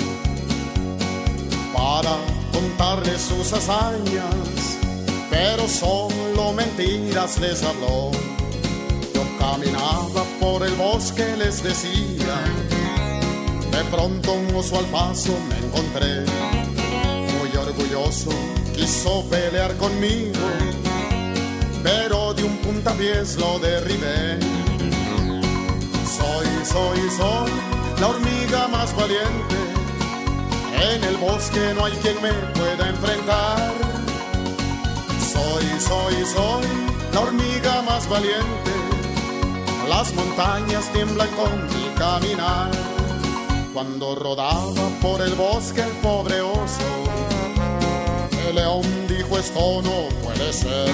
para 1.74 2.16
contarle 2.52 3.18
sus 3.18 3.52
hazañas, 3.52 4.78
pero 5.30 5.66
solo 5.68 6.52
mentiras 6.52 7.38
les 7.38 7.62
habló. 7.62 8.10
Yo 9.14 9.22
caminaba 9.38 10.24
por 10.40 10.64
el 10.64 10.74
bosque, 10.74 11.36
les 11.36 11.62
decía, 11.62 12.36
de 13.70 13.84
pronto 13.90 14.32
un 14.32 14.54
oso 14.54 14.78
al 14.78 14.86
paso 14.86 15.32
me 15.48 15.58
encontré, 15.66 16.24
muy 17.38 17.56
orgulloso, 17.56 18.30
quiso 18.74 19.24
pelear 19.30 19.76
conmigo 19.76 20.40
pero 21.82 22.32
de 22.32 22.44
un 22.44 22.56
puntapiés 22.58 23.36
lo 23.36 23.58
derribé. 23.58 24.38
Soy, 26.06 26.46
soy, 26.64 27.10
soy 27.18 27.61
la 28.02 28.08
hormiga 28.08 28.66
más 28.66 28.96
valiente. 28.96 29.58
En 30.92 31.04
el 31.04 31.16
bosque 31.18 31.72
no 31.76 31.84
hay 31.84 31.92
quien 32.02 32.20
me 32.20 32.32
pueda 32.58 32.88
enfrentar. 32.88 33.72
Soy, 35.32 35.64
soy, 35.78 36.16
soy 36.34 36.66
la 37.14 37.20
hormiga 37.20 37.80
más 37.82 38.08
valiente. 38.08 38.72
Las 39.88 40.12
montañas 40.14 40.84
tiemblan 40.92 41.28
con 41.40 41.52
mi 41.72 41.84
caminar. 41.96 42.72
Cuando 43.72 44.16
rodaba 44.16 44.88
por 45.00 45.20
el 45.20 45.34
bosque 45.34 45.82
el 45.82 45.92
pobre 46.02 46.40
oso, 46.40 46.90
el 48.48 48.56
león 48.56 48.82
dijo 49.06 49.38
esto 49.38 49.80
no 49.80 50.08
puede 50.24 50.52
ser. 50.52 50.90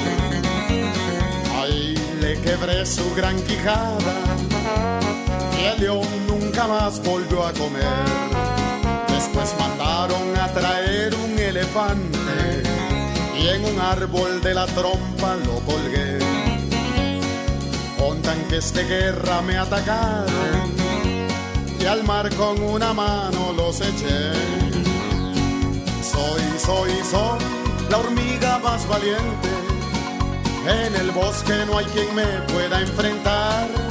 Ahí 1.58 1.94
le 2.20 2.38
quebré 2.42 2.84
su 2.84 3.14
gran 3.14 3.40
quijada 3.44 4.27
león 5.78 6.06
nunca 6.26 6.66
más 6.66 7.02
volvió 7.02 7.46
a 7.46 7.52
comer. 7.52 7.84
Después 9.08 9.54
mandaron 9.58 10.36
a 10.36 10.48
traer 10.48 11.14
un 11.14 11.38
elefante 11.38 12.62
y 13.38 13.48
en 13.48 13.64
un 13.64 13.80
árbol 13.80 14.40
de 14.40 14.54
la 14.54 14.66
trompa 14.66 15.36
lo 15.44 15.60
colgué. 15.60 16.18
Contan 17.98 18.38
que 18.48 18.58
este 18.58 18.84
guerra 18.84 19.42
me 19.42 19.56
atacaron 19.56 20.72
y 21.80 21.84
al 21.84 22.04
mar 22.04 22.28
con 22.34 22.60
una 22.62 22.92
mano 22.92 23.52
los 23.56 23.80
eché. 23.80 24.32
Soy, 26.02 26.42
soy, 26.58 26.90
soy 27.10 27.38
la 27.90 27.98
hormiga 27.98 28.58
más 28.58 28.86
valiente. 28.88 29.48
En 30.66 30.94
el 30.94 31.10
bosque 31.12 31.64
no 31.66 31.78
hay 31.78 31.86
quien 31.86 32.14
me 32.14 32.26
pueda 32.52 32.80
enfrentar. 32.80 33.87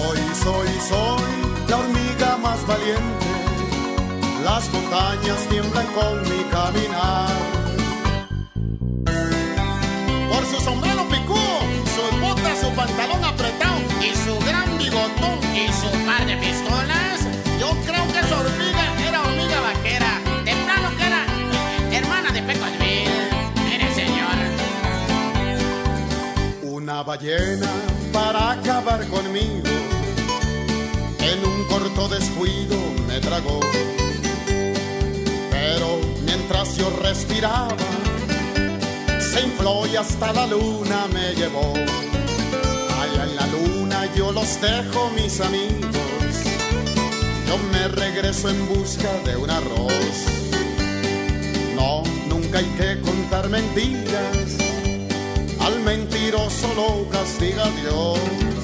Soy, 0.00 0.18
soy, 0.42 0.68
soy 0.88 1.68
la 1.68 1.76
hormiga 1.76 2.36
más 2.38 2.66
valiente. 2.66 3.26
Las 4.42 4.72
montañas 4.72 5.46
tiemblan 5.50 5.86
con 5.88 6.22
mi 6.22 6.42
caminar. 6.44 7.28
Por 10.30 10.46
su 10.46 10.58
sombrero 10.64 11.06
picudo, 11.08 11.60
sus 11.94 12.20
botas, 12.20 12.60
su 12.60 12.70
pantalón 12.74 13.22
apretado 13.24 13.78
y 14.00 14.16
su 14.16 14.38
gran 14.46 14.78
bigotón 14.78 15.38
y 15.54 15.68
su 15.68 15.90
par 16.06 16.24
de 16.26 16.36
pistolas, 16.38 17.20
yo 17.60 17.70
creo 17.86 18.04
que 18.12 18.20
esa 18.20 18.40
hormiga 18.40 18.84
era 19.06 19.20
hormiga 19.20 19.60
vaquera. 19.60 20.12
De 20.46 20.54
plano 20.64 20.88
que 20.96 21.04
era 21.04 21.26
hermana 21.98 22.32
de 22.32 22.42
Pecosville. 22.42 23.28
Mire, 23.66 23.94
señor. 23.94 24.36
Una 26.62 27.02
ballena 27.02 27.68
para 28.12 28.52
acabar 28.52 29.06
conmigo 29.08 29.79
en 31.22 31.44
un 31.44 31.64
corto 31.64 32.08
descuido 32.08 32.76
me 33.06 33.20
tragó. 33.20 33.60
Pero 35.50 36.00
mientras 36.24 36.76
yo 36.76 36.90
respiraba, 37.02 37.76
se 39.18 39.42
infló 39.42 39.86
y 39.86 39.96
hasta 39.96 40.32
la 40.32 40.46
luna 40.46 41.06
me 41.12 41.34
llevó. 41.34 41.74
Allá 43.00 43.24
en 43.24 43.36
la 43.36 43.46
luna 43.46 44.08
yo 44.14 44.32
los 44.32 44.60
dejo, 44.60 45.10
mis 45.10 45.40
amigos. 45.40 46.00
Yo 47.48 47.58
me 47.72 47.88
regreso 47.88 48.48
en 48.48 48.68
busca 48.68 49.12
de 49.24 49.36
un 49.36 49.50
arroz. 49.50 50.16
No, 51.74 52.02
nunca 52.28 52.58
hay 52.58 52.70
que 52.78 53.00
contar 53.00 53.48
mentiras. 53.48 54.56
Al 55.60 55.80
mentiroso 55.80 56.68
lo 56.74 57.08
castiga 57.10 57.64
Dios. 57.82 58.59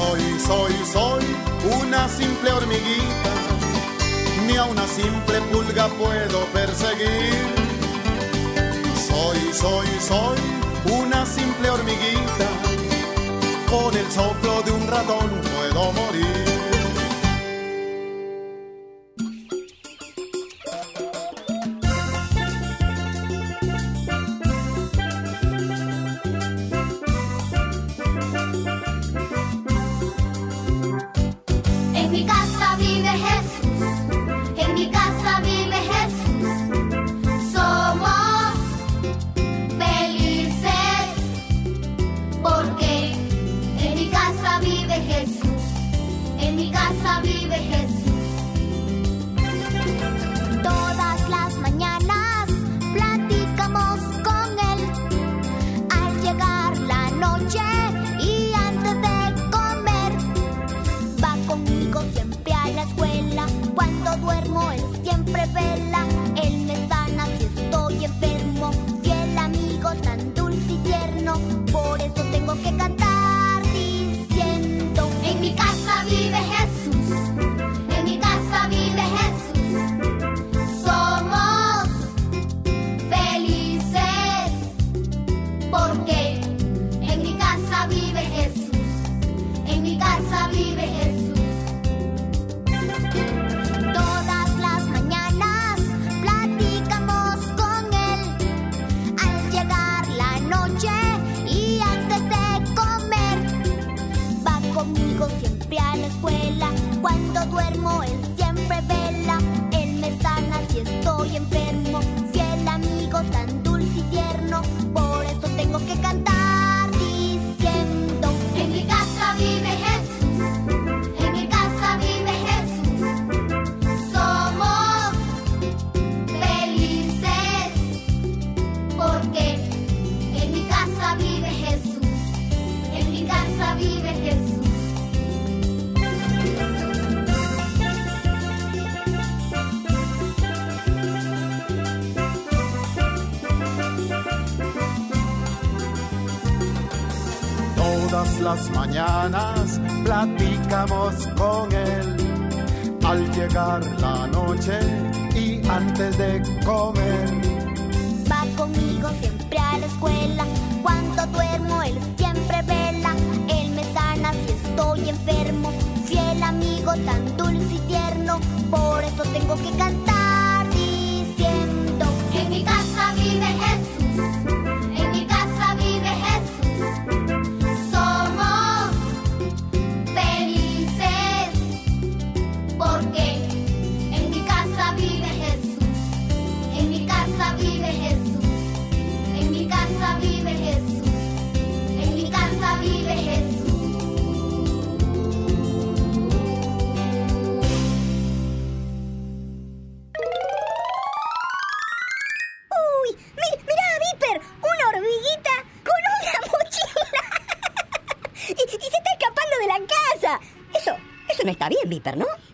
Soy, 0.00 0.22
soy, 0.46 0.72
soy 0.90 1.24
una 1.82 2.08
simple 2.08 2.50
hormiguita, 2.52 3.32
ni 4.46 4.56
a 4.56 4.64
una 4.64 4.86
simple 4.86 5.40
pulga 5.52 5.88
puedo 5.88 6.46
perseguir. 6.54 7.34
Soy, 8.96 9.52
soy, 9.52 9.86
soy 10.00 10.38
una 11.02 11.26
simple 11.26 11.68
hormiguita 11.68 12.49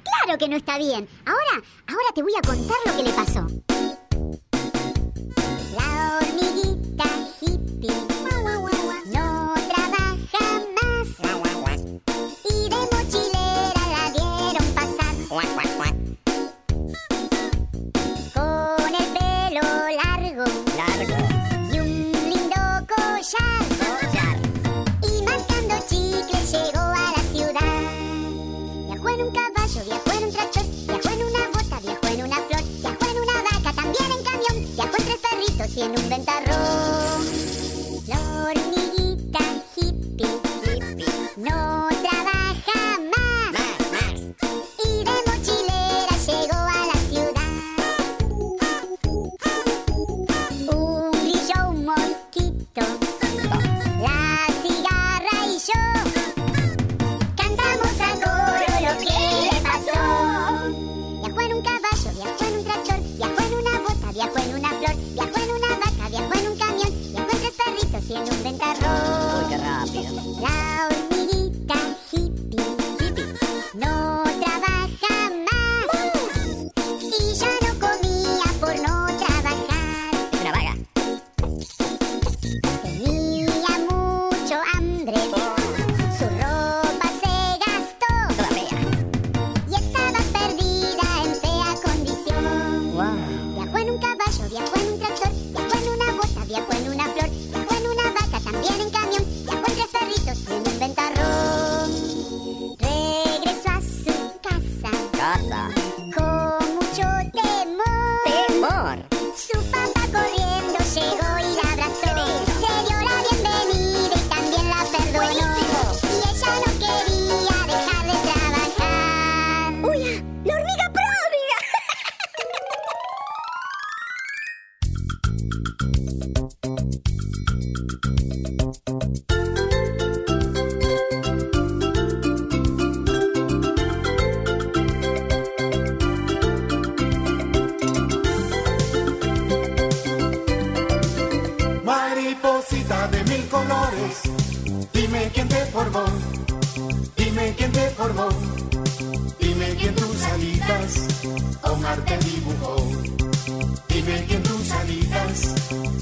Claro 0.03 0.39
que 0.39 0.49
no 0.49 0.57
está 0.57 0.79
bien. 0.79 1.09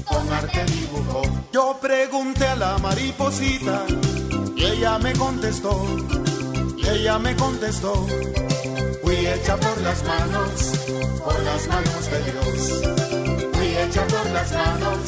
Con 0.05 0.33
arte. 0.33 0.65
Yo 1.51 1.77
pregunté 1.79 2.47
a 2.47 2.55
la 2.55 2.77
mariposita 2.79 3.85
y 4.55 4.63
ella 4.63 4.97
me 4.97 5.13
contestó. 5.13 5.85
Y 6.77 6.87
ella 6.87 7.19
me 7.19 7.35
contestó. 7.35 7.93
Fui 9.03 9.15
hecha 9.27 9.55
por 9.57 9.81
las 9.81 10.03
manos, 10.03 10.51
por 11.23 11.39
las 11.43 11.67
manos 11.67 12.11
de 12.11 12.23
Dios. 12.31 13.53
Fui 13.53 13.67
hecha 13.67 14.07
por 14.07 14.29
las 14.31 14.51
manos, 14.51 14.99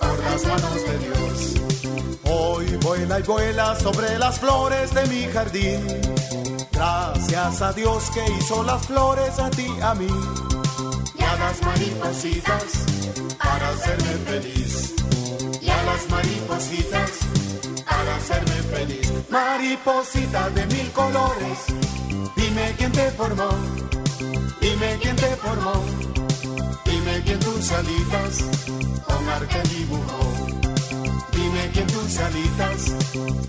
por 0.00 0.18
las 0.18 0.44
manos 0.44 0.74
de 0.74 0.98
Dios. 0.98 2.20
Hoy 2.24 2.76
vuela 2.82 3.20
y 3.20 3.22
vuela 3.22 3.78
sobre 3.78 4.18
las 4.18 4.40
flores 4.40 4.92
de 4.94 5.06
mi 5.06 5.22
jardín. 5.32 5.86
Gracias 6.72 7.62
a 7.62 7.72
Dios 7.72 8.10
que 8.10 8.24
hizo 8.38 8.64
las 8.64 8.86
flores 8.86 9.38
a 9.38 9.48
ti, 9.50 9.68
a 9.80 9.94
mí. 9.94 10.08
Las 11.40 11.62
maripositas 11.62 12.64
para 13.38 13.68
hacerme 13.70 14.14
feliz. 14.26 14.94
Y 15.60 15.68
a 15.68 15.82
las 15.84 16.08
maripositas 16.10 17.10
para 17.84 18.16
hacerme 18.16 18.62
feliz. 18.74 19.12
Mariposita 19.30 20.50
de 20.50 20.66
mil 20.66 20.90
colores. 20.92 21.58
Dime 22.36 22.74
quién 22.76 22.92
te 22.92 23.10
formó. 23.12 23.48
Dime 24.60 24.98
quién 25.02 25.16
te 25.16 25.36
formó. 25.36 25.72
Dime 26.84 27.22
quién 27.24 27.38
tus 27.40 27.72
alitas 27.72 28.44
con 29.06 29.28
arte 29.28 29.62
dibujó. 29.74 30.22
Dime 31.32 31.70
quién 31.72 31.86
tus 31.86 32.18
alitas 32.18 32.80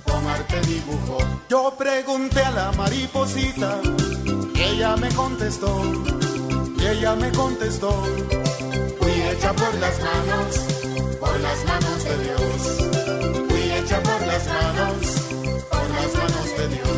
con 0.04 0.28
arte 0.28 0.62
dibujó. 0.62 1.18
Yo 1.50 1.76
pregunté 1.78 2.42
a 2.42 2.52
la 2.52 2.72
mariposita 2.72 3.80
ella 4.62 4.96
me 4.96 5.10
contestó. 5.10 5.82
Y 6.82 6.88
ella 6.88 7.16
me 7.16 7.32
contestó. 7.32 7.92
Fui 9.00 9.12
hecha 9.12 9.54
por 9.54 9.74
las 9.76 10.00
manos, 10.02 10.58
por 11.20 11.40
las 11.40 11.66
manos 11.66 12.04
de 12.04 12.18
Dios. 12.24 13.48
Fui 13.50 13.72
hecha 13.72 14.02
por 14.02 14.22
las 14.26 14.48
manos, 14.48 15.06
por 15.70 15.90
las 15.90 16.14
manos 16.16 16.58
de 16.58 16.68
Dios. 16.70 16.98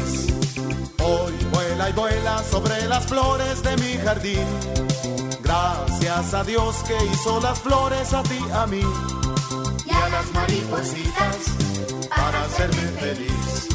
Hoy 1.04 1.34
vuela 1.52 1.90
y 1.90 1.94
vuela 1.94 2.44
sobre 2.44 2.88
las 2.88 3.06
flores 3.08 3.62
de 3.62 3.76
mi 3.78 3.98
jardín. 3.98 4.48
Gracias 5.42 6.34
a 6.34 6.44
Dios 6.46 6.78
que 6.88 6.96
hizo 7.12 7.42
las 7.42 7.60
flores 7.60 8.14
a 8.14 8.24
ti, 8.24 8.40
a 8.54 8.66
mí 8.66 8.84
y 9.86 9.92
a 9.92 10.10
las 10.10 10.32
maripositas 10.34 11.38
para 12.10 12.44
hacerme 12.44 12.88
feliz. 13.02 13.68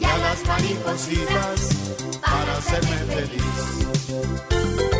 Y 0.00 0.04
a 0.04 0.18
las 0.18 0.44
maripositas 0.44 1.68
para 2.20 2.56
hacerme 2.56 2.96
feliz. 3.14 4.95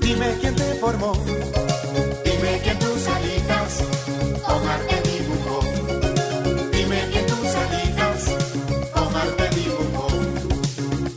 Dime 0.00 0.38
quién 0.40 0.54
te 0.54 0.74
formó, 0.74 1.12
dime 2.24 2.60
quién 2.62 2.78
tus 2.78 3.06
alitas 3.08 3.82
con 4.46 4.68
arte 4.68 5.02
dibujó. 5.10 5.60
Dime 6.70 7.08
quién 7.10 7.26
tus 7.26 7.54
alitas 7.62 8.36
con 8.92 9.16
arte 9.16 9.50
dibujó. 9.56 10.06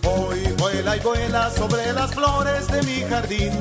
Hoy 0.09 0.39
vuela 0.57 0.97
y 0.97 0.99
vuela 1.01 1.51
sobre 1.51 1.93
las 1.93 2.13
flores 2.15 2.67
de 2.67 2.81
mi 2.83 3.01
jardín. 3.07 3.53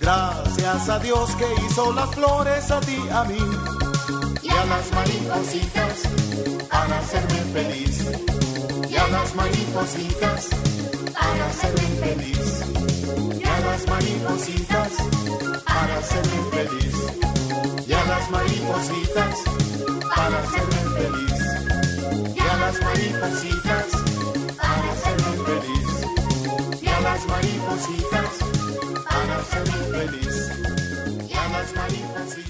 Gracias 0.00 0.88
a 0.88 0.98
Dios 0.98 1.30
que 1.36 1.46
hizo 1.64 1.92
las 1.92 2.10
flores 2.10 2.70
a 2.70 2.80
ti, 2.80 2.98
a 3.12 3.24
mí. 3.24 3.38
Y 4.42 4.50
a 4.50 4.64
las 4.64 4.90
maripositas 4.92 6.02
para 6.68 6.98
hacerme 6.98 7.40
feliz. 7.52 8.04
Y 8.90 8.96
a 8.96 9.06
las 9.08 9.34
maripositas 9.34 10.48
para 11.14 11.46
hacerme 11.46 11.86
feliz. 12.00 12.55
Las 13.76 13.88
maripositas 13.88 14.92
para 15.66 15.98
hacerme 15.98 16.50
feliz. 16.50 16.94
Y 17.86 17.92
a 17.92 18.04
las 18.06 18.30
maripositas 18.30 19.44
para 20.16 20.38
hacerme 20.38 20.80
feliz. 20.96 22.34
Y 22.34 22.40
a 22.40 22.56
las 22.56 22.80
maripositas 22.80 23.86
para 24.56 24.92
hacerme 24.92 25.32
feliz. 25.44 26.80
Y 26.80 26.88
a 26.88 27.00
las 27.02 27.26
maripositas 27.26 28.30
para 29.10 29.36
hacerme 29.40 30.08
feliz. 30.08 31.28
Y 31.28 31.34
a 31.34 31.48
las 31.50 31.74
maripositas. 31.74 32.45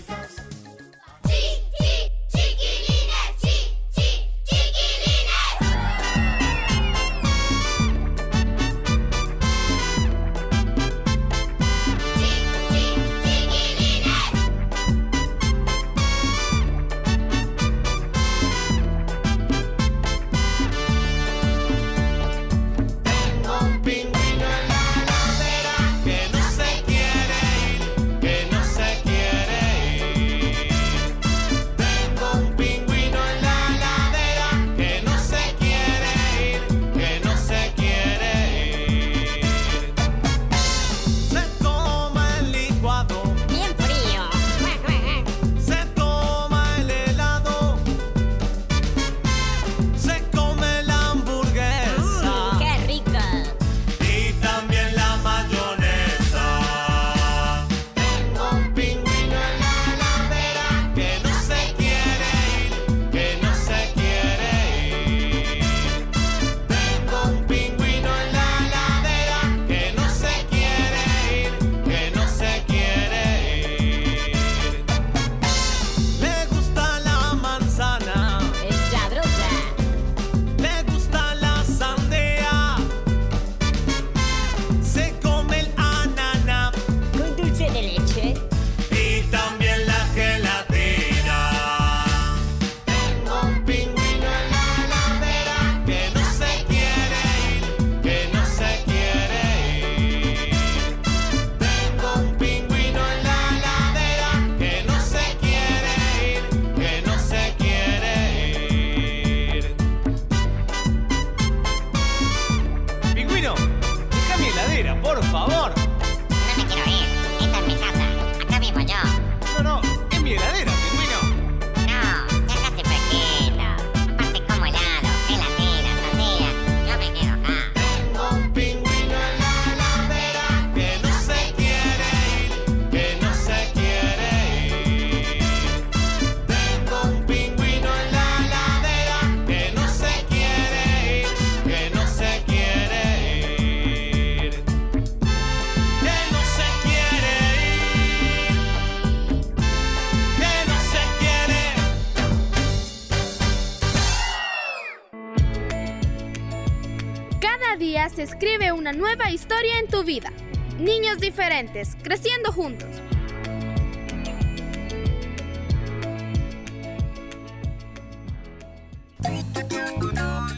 Una 158.87 158.93
nueva 158.93 159.32
historia 159.32 159.80
en 159.80 159.89
tu 159.89 160.05
vida. 160.05 160.30
Niños 160.78 161.18
diferentes, 161.18 161.97
creciendo 162.05 162.53
juntos. 162.53 162.89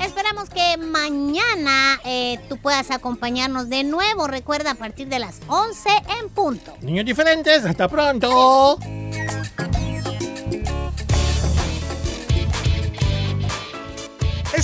Esperamos 0.04 0.50
que 0.50 0.76
mañana 0.76 2.00
eh, 2.04 2.38
tú 2.50 2.58
puedas 2.58 2.90
acompañarnos 2.90 3.70
de 3.70 3.82
nuevo. 3.84 4.26
Recuerda 4.26 4.72
a 4.72 4.74
partir 4.74 5.08
de 5.08 5.20
las 5.20 5.40
11 5.48 5.88
en 6.20 6.28
punto. 6.28 6.74
Niños 6.82 7.06
diferentes, 7.06 7.64
hasta 7.64 7.88
pronto. 7.88 8.78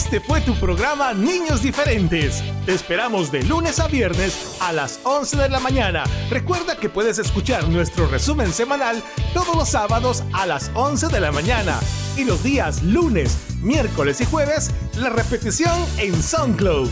Este 0.05 0.21
fue 0.21 0.43
tu 0.43 0.55
programa 0.57 1.15
Niños 1.15 1.63
Diferentes. 1.63 2.45
Te 2.67 2.75
esperamos 2.75 3.33
de 3.33 3.43
lunes 3.43 3.81
a 3.81 3.89
viernes 3.89 4.59
a 4.61 4.71
las 4.71 5.01
11 5.03 5.39
de 5.39 5.49
la 5.49 5.61
mañana. 5.61 6.05
Recuerda 6.29 6.77
que 6.77 6.91
puedes 6.91 7.19
escuchar 7.19 7.67
nuestro 7.71 8.07
resumen 8.07 8.53
semanal 8.53 9.03
todos 9.33 9.57
los 9.57 9.71
sábados 9.71 10.23
a 10.35 10.45
las 10.45 10.71
11 10.75 11.09
de 11.09 11.21
la 11.21 11.33
mañana. 11.33 11.81
Y 12.19 12.25
los 12.25 12.43
días 12.43 12.83
lunes, 12.83 13.39
miércoles 13.63 14.21
y 14.21 14.27
jueves, 14.27 14.73
la 14.99 15.09
repetición 15.09 15.75
en 15.97 16.23
SoundCloud. 16.23 16.91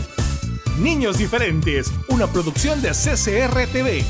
Niños 0.79 1.19
Diferentes, 1.19 1.91
una 2.07 2.25
producción 2.25 2.81
de 2.81 2.89
CCR 2.89 3.67
TV. 3.71 4.03